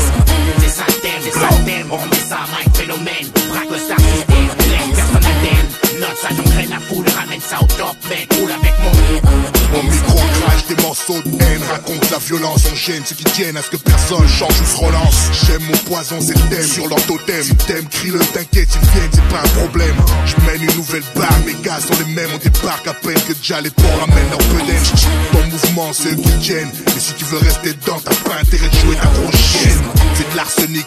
[0.60, 3.72] C'est ça le thème, c'est ça le thème, on remet ça à Mike Phénomène, braque
[3.72, 6.00] le star system, laisse personne indemne.
[6.00, 10.20] Note ça, j'engraine la foule, ramène ça au top, mec, roule avec mon Mon micro
[10.42, 13.70] crache des morceaux de haine, raconte la violence, on gêne ceux qui tiennent à ce
[13.70, 15.30] que personne change ou se relance.
[15.46, 17.44] J'aime mon poison, c'est thème sur leur totem.
[17.44, 19.96] Si t'aimes, crie-le, t'inquiète, ils viennent, c'est pas un problème.
[20.26, 23.34] Je mène une nouvelle barre, mes gars sont les mêmes, on débarque à peine que
[23.34, 24.84] déjà les porcs ramènent leur bedaine.
[25.32, 26.72] Ton mouvement, c'est eux qui tiennent.
[26.86, 29.84] Mais si tu veux rester dedans, t'as pas intérêt de jouer ta grosse chienne.
[30.16, 30.86] C'est de l'arsenic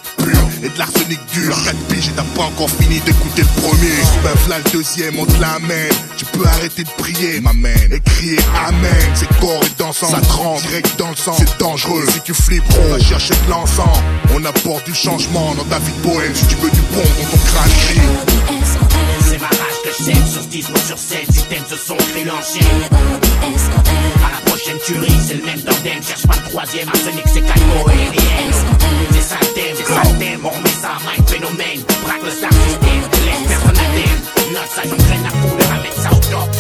[0.63, 1.57] et de l'arsenic dur.
[1.65, 3.97] 4 piges et t'as pas encore fini d'écouter le premier.
[4.23, 5.93] Ben v'là le deuxième, on te l'amène.
[6.17, 9.11] Tu peux arrêter de prier, ma et crier Amen.
[9.15, 11.35] C'est corps et dansant, ça rend direct dans le sang.
[11.39, 12.05] C'est dangereux.
[12.13, 13.99] Si tu flippes, on va chercher de l'encens.
[14.35, 16.35] On apporte du changement dans ta vie de poème.
[16.35, 18.90] Si tu veux du bon dans ton crâne
[19.93, 22.83] sur 10 mots sur 7 Système se sont cri l'enchaîne
[23.43, 27.91] À la prochaine tuerie c'est le même tandem Cherche pas le troisième arsenic c'est calmo
[27.91, 28.17] et
[29.13, 32.31] C'est ça le thème, c'est ça le On remet ça à Mike Phénomène Braque le
[32.31, 34.21] star system, laisse personne indemne
[34.53, 36.51] Note ça j'entraîne la foule ramène ça au top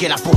[0.00, 0.33] d'étoiles que le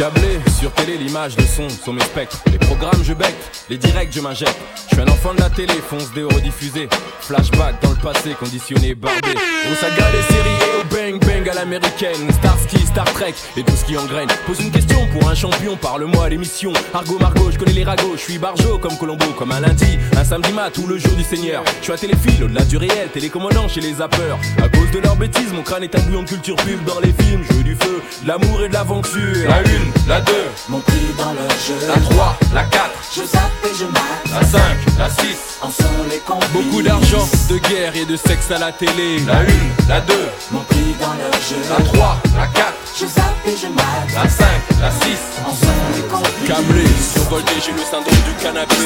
[0.00, 2.38] Câblé sur télé, l'image, le son sont mes spectres.
[2.50, 3.34] Les programmes, je bec,
[3.68, 4.56] les directs, je m'injecte.
[4.88, 6.88] Je suis un enfant de la télé, fonce des rediffusés.
[7.20, 9.34] Flashback dans le passé, conditionné, barbé.
[9.70, 12.30] Aux sagas des séries et bang bang à l'américaine.
[12.32, 14.28] Starsky, Star Trek et tout ce qui engraine.
[14.46, 16.72] Pose une question pour un champion, parle-moi l'émission.
[16.94, 20.24] Argo Margot, je connais les ragots, je suis barjo comme Colombo, comme un lundi, un
[20.24, 21.62] samedi mat ou le jour du Seigneur.
[21.80, 24.38] Je suis à téléphile, au-delà du réel, télécommandant chez les zappeurs.
[24.62, 27.12] À cause de leurs bêtises, mon crâne est un bouillon de culture pub dans les
[27.12, 27.42] films.
[27.50, 29.48] Jeu du feu, de l'amour et de l'aventure.
[29.48, 30.32] La une, la deux,
[30.68, 31.74] Mon prix dans leur jeu.
[31.88, 34.40] la 3, la 4, Je zappe et je mate.
[34.40, 34.60] la 5,
[34.98, 35.24] la 6.
[35.62, 36.50] En sont les complices.
[36.52, 39.18] Beaucoup d'argent, de guerre et de sexe à la télé.
[39.26, 39.44] La 1,
[39.88, 40.14] la 2,
[40.52, 41.56] Mon prix dans leur jeu.
[41.68, 44.14] la 3, la 4, Je zappe et je mate.
[44.14, 44.46] la 5,
[44.80, 45.00] la 6.
[45.46, 46.48] En sont les complices.
[46.48, 46.84] Câblé,
[47.14, 48.76] survolté, j'ai le syndrome du cannabis.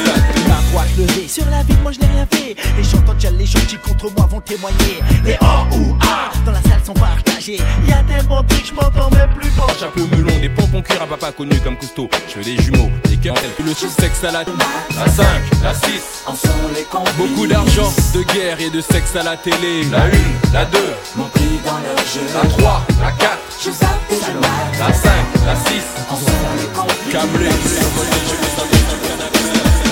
[0.49, 2.53] La droite levée sur la ville, moi je n'ai rien fait.
[2.53, 5.01] Et j'entends déjà les gens qui contre moi vont témoigner.
[5.25, 7.61] Les O ou A dans la salle sont partagés.
[7.89, 9.71] Y a tellement de trucs, je m'entends même plus fort.
[9.79, 12.09] Chapeau melon, des pompons cuir à papa connu comme Cousteau.
[12.29, 15.27] Je veux des jumeaux, des cœurs tels que le sexe à la La 5,
[15.62, 16.25] la 6.
[16.27, 17.15] En sont les complices.
[17.17, 19.85] Beaucoup d'argent, de guerre et de sexe à la télé.
[19.91, 20.11] La 1,
[20.53, 20.79] la 2,
[21.17, 22.04] Mon prix dans.
[22.35, 24.79] La 3, la 4, Je zappe et mate.
[24.79, 25.11] la 5,
[25.47, 25.83] la 6.
[26.11, 26.25] En sont
[26.59, 27.13] les complices.
[27.13, 27.49] Câblé.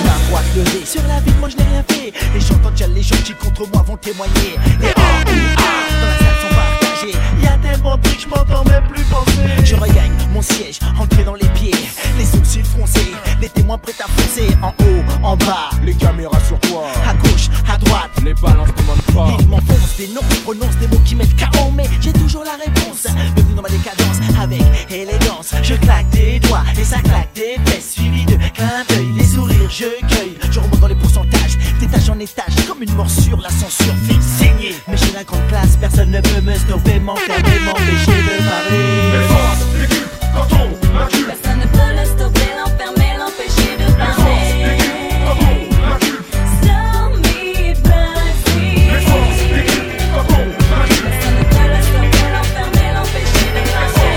[0.05, 2.09] La sur la ville, moi je n'ai rien fait.
[2.09, 4.55] Et j'entends déjà les gens qui contre moi vont témoigner.
[4.79, 6.32] Les dans la salle
[7.03, 7.17] partagés.
[7.41, 9.63] Y a tellement de je m'entends même plus penser.
[9.63, 11.73] Je regagne mon siège, entré dans les pieds.
[12.17, 14.47] Les sourcils froncés, les témoins prêts à foncer.
[14.61, 18.11] En haut, en bas, Les caméras sur toi, à gauche, à droite.
[18.23, 19.37] Les balances ne pas.
[19.39, 23.05] Ils m'enfoncent des noms, prononcent des mots qui mettent KO Mais j'ai toujours la réponse
[23.35, 27.93] Bienvenue dans ma décadence Avec élégance Je claque des doigts et ça claque des fesses
[27.93, 32.19] Suivi de clin d'œil Les sourires je cueille Je remonte dans les pourcentages D'étage en
[32.19, 33.93] étage Comme une morsure La censure
[36.13, 39.13] ne peut me stopper M'enfermer, m'empêcher de parler
[41.27, 44.69] Personne ne peut le stopper, l'enfermer, l'empêcher de parler.
[46.61, 48.69] Stop me, Bugsy.
[51.03, 54.13] Personne ne peut le stopper, l'enfermer, l'empêcher de parler.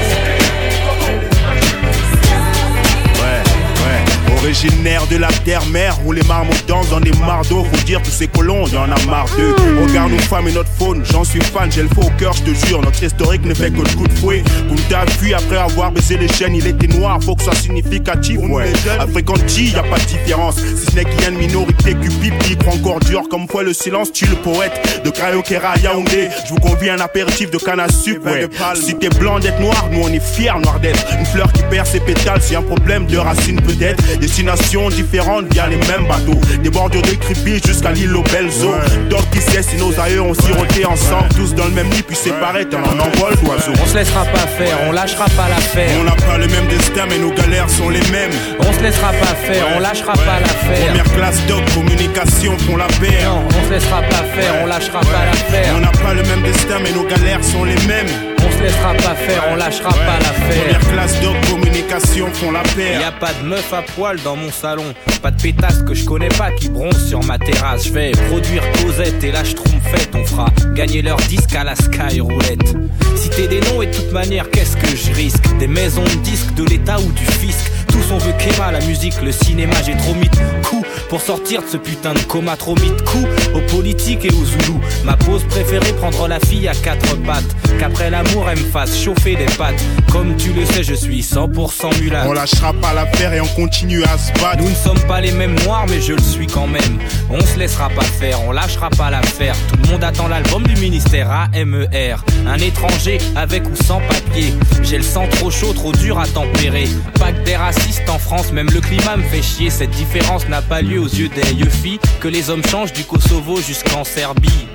[3.23, 3.41] Ouais,
[3.83, 4.03] ouais.
[4.43, 6.53] Originaire de la terre-mère où les marmots
[6.97, 7.65] dansent dans des mardeaux.
[7.65, 9.55] Faut dire tous ces colons, y en a marre d'eux.
[9.87, 12.43] Regarde nos femmes et notre faune, j'en suis fan, j'ai le faux au cœur, je
[12.43, 12.81] te jure.
[12.83, 14.43] Notre historique ne fait que de coups de fouet.
[14.69, 17.63] Kunta a fui après avoir baissé les chaînes, il était noir, faut que ça soit
[17.63, 18.39] significatif.
[18.49, 20.57] Ouais, African G, y a pas de différence.
[20.57, 23.63] Si ce n'est qu'il y a une minorité cupide qui prend encore dur comme foi
[23.63, 26.29] le silence, tu le poète de Crayokera à Yaoundé.
[26.45, 28.27] Je vous convie un apéritif de canne à sucre.
[28.27, 28.49] Ouais.
[28.75, 31.05] Si t'es blanc d'être noir, nous on est fiers noir d'être.
[31.19, 34.03] Une fleur qui perd ses pétales, c'est un problème de racines peut-être.
[34.19, 36.41] Destinations différentes via les mêmes bateaux.
[36.63, 38.74] Des de Kribi jusqu'à l'île aux belles eaux.
[39.09, 42.16] D'autres qui sait si nos aïeux ont siroté ensemble, tous dans le même lit, puis
[42.16, 43.72] séparés, t'en en envol d'oiseaux.
[43.82, 45.91] On se laissera pas faire, on lâchera pas l'affaire.
[46.01, 48.32] On n'a pas le même destin, mais nos galères sont les mêmes.
[48.59, 50.87] On se laissera pas faire, on lâchera pas l'affaire.
[50.87, 53.30] Première classe doc, communication font la paire.
[53.30, 55.74] Non, on se laissera pas faire, on lâchera pas l'affaire.
[55.76, 58.36] On n'a pas le même destin, mais nos galères sont les mêmes.
[58.57, 60.63] On se se laissera pas faire, on lâchera pas l'affaire.
[60.63, 63.01] Première classe de communication font la paire.
[63.01, 66.05] Y a pas de meuf à poil dans mon salon, pas de pétasse que je
[66.07, 67.87] connais pas qui bronze sur ma terrasse.
[67.87, 69.55] Je vais produire Cosette et là je
[69.87, 72.75] fait, on fera gagner leur disque à la Sky Roulette.
[73.15, 75.45] Citer des noms et de toute manière, qu'est-ce que je risque?
[75.59, 79.21] Des maisons de disques de l'État ou du fisc tous on veut Kéma, la musique,
[79.23, 82.75] le cinéma, j'ai trop mis de coups pour sortir de ce putain de coma, trop
[82.75, 84.81] mis de coups aux politiques et aux zoulous.
[85.05, 87.45] Ma pose préférée, prendre la fille à quatre pattes,
[87.79, 89.83] qu'après l'amour elle me fasse chauffer des pattes.
[90.13, 92.25] Comme tu le sais, je suis 100% mulat.
[92.29, 94.63] On lâchera pas l'affaire et on continue à se battre.
[94.63, 96.99] Nous ne sommes pas les mêmes noirs, mais je le suis quand même.
[97.31, 99.55] On se laissera pas faire, on lâchera pas l'affaire.
[99.69, 102.17] Tout le monde attend l'album du ministère AMER.
[102.47, 104.55] Un étranger avec ou sans papier.
[104.83, 106.89] J'ai le sang trop chaud, trop dur à tempérer.
[107.19, 109.70] Pas que des racistes en France, même le climat me fait chier.
[109.70, 113.61] Cette différence n'a pas lieu aux yeux des filles que les hommes changent du Kosovo
[113.61, 114.66] jusqu'en Serbie.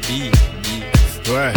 [1.28, 1.54] Ouais.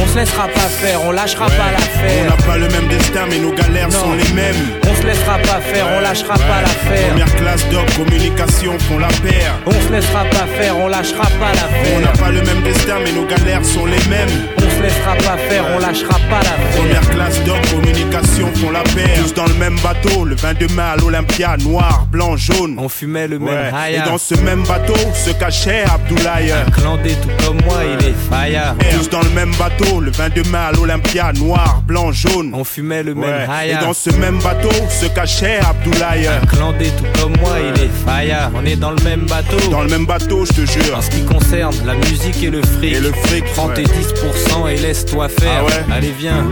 [0.00, 2.24] On se laissera pas faire, on lâchera pas l'affaire.
[2.24, 4.56] On n'a pas le même destin, mais nos galères sont les mêmes.
[4.82, 7.08] On se laissera pas faire, on lâchera pas l'affaire.
[7.10, 9.54] Première classe d'homme, communication font la paire.
[9.66, 11.96] On se laissera pas faire, on lâchera pas l'affaire.
[11.96, 14.59] On n'a pas le même destin, mais nos galères sont les mêmes.
[14.80, 16.78] On se laissera pas faire, on lâchera pas l'affaire.
[16.78, 19.22] Première classe d'homme, communication font la paire.
[19.22, 22.76] Tous dans le même bateau, le 22 mai à l'Olympia, noir, blanc, jaune.
[22.78, 26.52] On fumait le même Et dans ce même bateau se cachait Abdoulaye.
[26.52, 28.74] Un clandé tout comme moi, il est faya.
[28.90, 32.52] Tous dans le même bateau, le 22 mai à l'Olympia, noir, blanc, jaune.
[32.54, 36.26] On fumait le même Et dans ce même bateau se cachait Abdoulaye.
[36.26, 38.50] Un clandé tout comme moi, il est faya.
[38.54, 39.58] On est dans le même bateau.
[39.70, 40.96] Dans le même bateau, je te jure.
[40.96, 42.94] En ce qui concerne la musique et le fric.
[42.94, 43.44] Et le fric.
[43.54, 45.64] Prends tes 10% et laisse-toi faire.
[45.90, 46.44] Ah Allez, viens.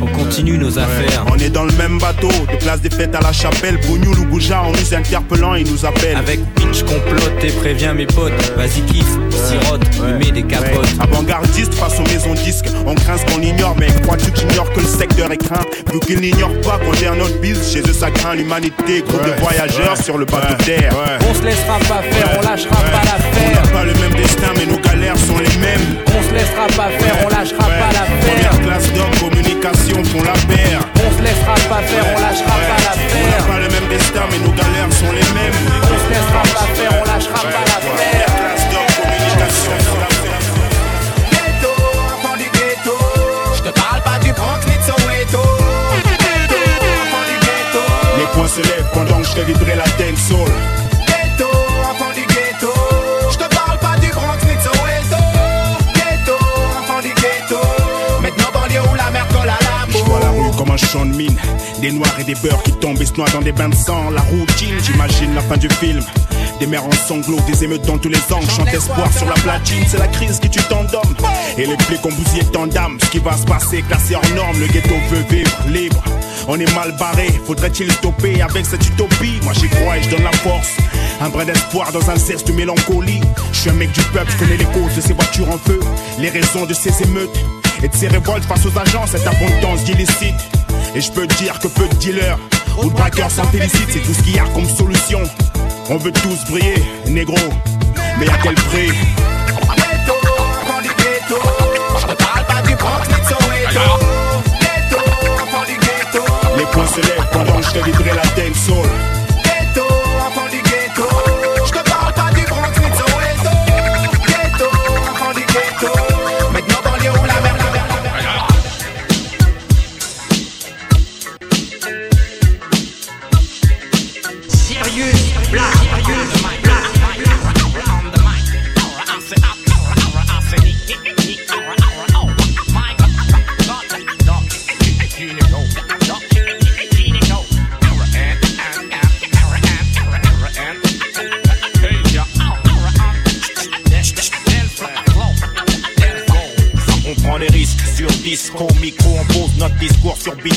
[0.00, 1.24] On continue nos affaires.
[1.32, 3.78] On est dans le même bateau, de place des fêtes à la chapelle.
[3.86, 6.16] Bougnoul ou Bouja, en nous interpellant, ils nous appellent.
[6.16, 8.32] Avec pitch complote et préviens mes potes.
[8.56, 9.84] Vas-y, kiffe, sirote,
[10.18, 10.94] mets des capotes.
[11.00, 12.66] Avant-gardiste face aux maisons disques.
[12.86, 15.64] On craint ce qu'on ignore, mais crois-tu que j'ignore que le secteur est craint?
[15.92, 19.02] Vu qu'ils n'ignorent pas qu'on gère notre bise, chez eux ça craint l'humanité.
[19.06, 20.94] Groupe de voyageurs sur le bateau d'air.
[21.28, 23.62] On se laissera pas faire, on lâchera pas l'affaire.
[23.62, 25.96] On n'a pas le même destin, mais nos galères sont les mêmes.
[26.06, 27.70] On se laissera pas faire, on lâchera pas.
[28.26, 30.80] Première classe d'homme, communication font la paire.
[30.96, 33.38] On se laissera pas faire, on lâchera pas On l'affaire.
[33.38, 35.58] n'a pas le même destin, mais nos galères sont les mêmes.
[35.82, 38.26] On se laissera pas faire, on lâchera pas l'affaire.
[38.26, 40.42] Classe d'homme, communication font la paire.
[41.32, 41.72] Ghetto,
[42.14, 42.96] enfant du ghetto.
[43.56, 45.44] Je te parle pas du Bronx ni de Soweto.
[46.20, 46.60] Ghetto,
[47.02, 47.84] enfant du ghetto.
[48.18, 50.46] Les poings se lèvent pendant que je fais vibrer la dancehall.
[50.46, 50.85] Ghetto,
[61.04, 61.36] de mine.
[61.80, 64.10] Des noirs et des beurs qui tombent et se noient dans des bains de sang.
[64.10, 66.00] La routine, j'imagine la fin du film.
[66.60, 68.50] Des mères en sanglots, des émeutes dans tous les angles.
[68.56, 70.86] Chante espoir sur la platine, c'est la crise qui tue tant.
[71.58, 72.98] Et les plaies qu'on bousillé tant d'âmes.
[73.02, 74.58] Ce qui va se passer, classé hors norme.
[74.60, 76.02] Le ghetto veut vivre libre.
[76.48, 79.40] On est mal barré, faudrait-il stopper avec cette utopie?
[79.42, 80.76] Moi j'y crois et je donne la force.
[81.20, 83.20] Un brin d'espoir dans un zeste de mélancolie.
[83.52, 85.80] Je suis un mec du peuple, je connais les causes de ces voitures en feu.
[86.20, 87.36] Les raisons de ces émeutes
[87.82, 90.36] et de ces révoltes face aux agents, cette abondance illicite.
[90.94, 92.38] Et je peux te dire que peu de dealers
[92.82, 95.20] ou de braqueurs s'en félicitent, c'est tout ce qu'il y a comme solution.
[95.88, 97.36] On veut tous briller, négro,
[98.18, 98.90] mais à quel prix?
[106.12, 106.18] Te.
[106.56, 108.88] Les poings se lèvent pendant que je vibrer la dancehall.
[108.88, 109.15] Ghetto,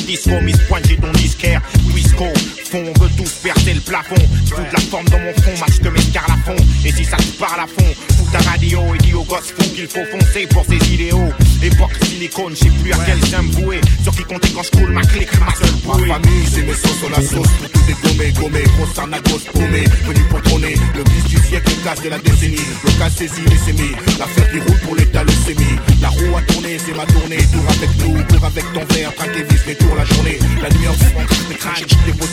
[0.10, 1.62] disco, Miss Pointe, j'ai ton disquaire,
[1.94, 2.26] Wisco,
[2.72, 4.16] fond, on veut tous percer le plafond,
[4.48, 7.18] fous de la forme dans mon front, match que mes à fond, et si ça
[7.18, 10.48] te parle à fond, fous ta radio et dis aux gosses fous qu'il faut foncer
[10.48, 11.30] pour ses idéaux,
[11.62, 14.72] époque silicone, je sais plus à quel saint me vouer, sur qui compter quand je
[14.72, 16.08] coule ma clique, ma seule bouée.
[16.08, 17.48] Ma famille, c'est mes sauces sur la sauce.
[17.60, 19.84] Pour tout dégommé, gommé, grosse arnagos paumé.
[20.06, 22.66] Venu pour trôner, le vice du siècle, le casse de la décennie.
[22.84, 23.92] Le cas saisi, les sémis.
[24.18, 25.72] L'affaire qui roule pour l'état, le sémi.
[26.02, 27.38] La roue a tourné, c'est ma tournée.
[27.52, 29.89] Tour avec nous, cours avec ton verre, traquer vis les tours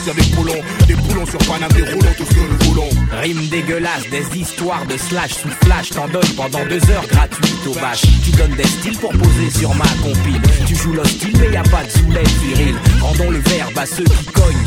[0.07, 2.89] posters, des des boulons sur Paname, des roulons, tout ce que nous voulons.
[3.21, 7.73] Rime dégueulasse, des histoires de slash sous flash, t'en donnes pendant deux heures gratuites au
[7.73, 8.01] bâche.
[8.23, 10.41] Tu donnes des styles pour poser sur ma compile.
[10.65, 12.75] Tu joues l'hostile, mais y a pas de soulève viril.
[13.01, 14.66] Rendons le verbe à ceux qui cognent.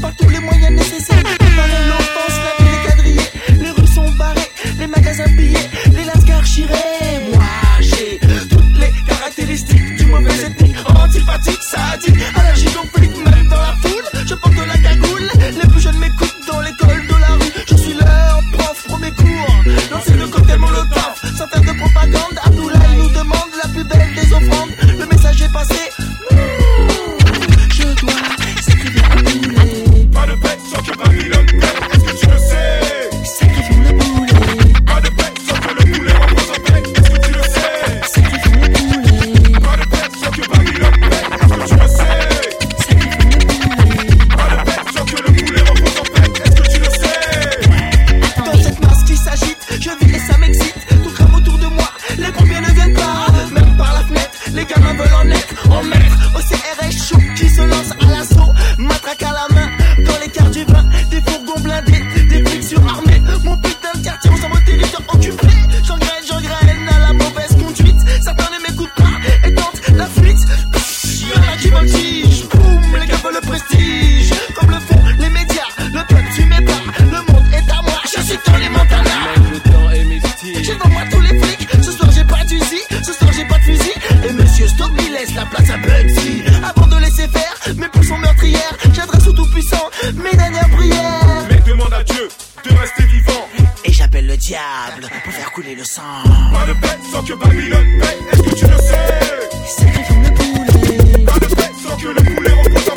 [0.00, 1.22] Par tous les moyens nécessaires.
[1.22, 6.46] Préparer l'offense, la ville est quadrillée Les rues sont barrées, les magasins pillés Les lascars
[6.46, 7.44] chirés Moi
[7.80, 8.18] j'ai
[8.48, 12.35] toutes les caractéristiques du mauvais ethnique Antipathique, sadique,
[94.46, 96.22] diable pour faire couler le sang.
[96.52, 99.48] Pas de bête sans que Babylone paie, est-ce que tu le sais?
[99.66, 101.24] Sacrifions le poulet.
[101.24, 102.95] Pas de bête sans que le poulet repose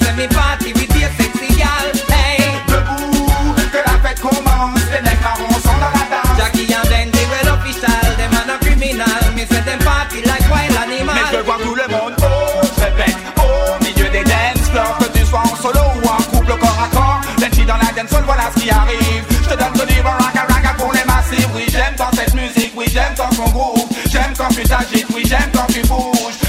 [0.00, 1.62] me say sexy.
[2.08, 2.42] Hey.
[2.68, 3.26] Debout,
[3.72, 4.80] que la fête commence.
[4.92, 6.38] Les mecs marrons sont dans la danse.
[6.38, 8.16] Jackie and Ben, they official.
[8.16, 9.06] Them are no criminal.
[9.34, 11.14] Me say them party like wild animal.
[11.14, 12.14] Mais je vois tout le monde.
[12.20, 13.16] Oh, je répète.
[13.38, 16.88] Au milieu des dance floors, que tu sois en solo ou en couple corps à
[16.94, 17.20] corps.
[17.40, 19.24] Lundi dans la dance hall, voilà ce qui arrive.
[19.42, 21.48] Je te donne ce livre raga raga pour les massifs.
[21.54, 22.72] Oui, j'aime quand cette musique.
[22.76, 23.92] Oui, j'aime quand son groupe.
[24.10, 25.06] J'aime quand tu t'agites.
[25.14, 26.45] Oui, j'aime quand tu bouges.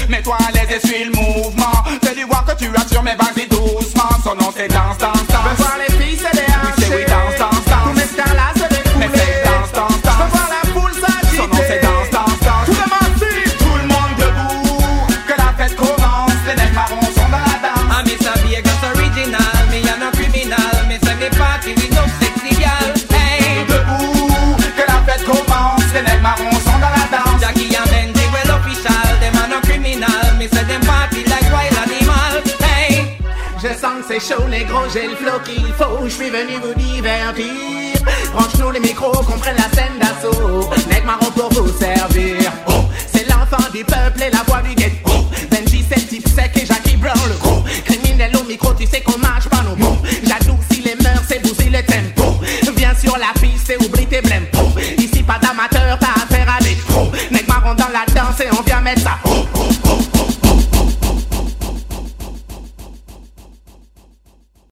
[4.66, 5.17] danse, danse
[34.58, 37.46] négro, j'ai le flow qu'il faut, je suis venu vous divertir.
[38.32, 40.68] Branche-nous les micros, qu'on prenne la scène d'assaut.
[40.90, 42.50] Nec marron pour vous servir.
[42.68, 44.42] Oh, c'est l'enfant du peuple et la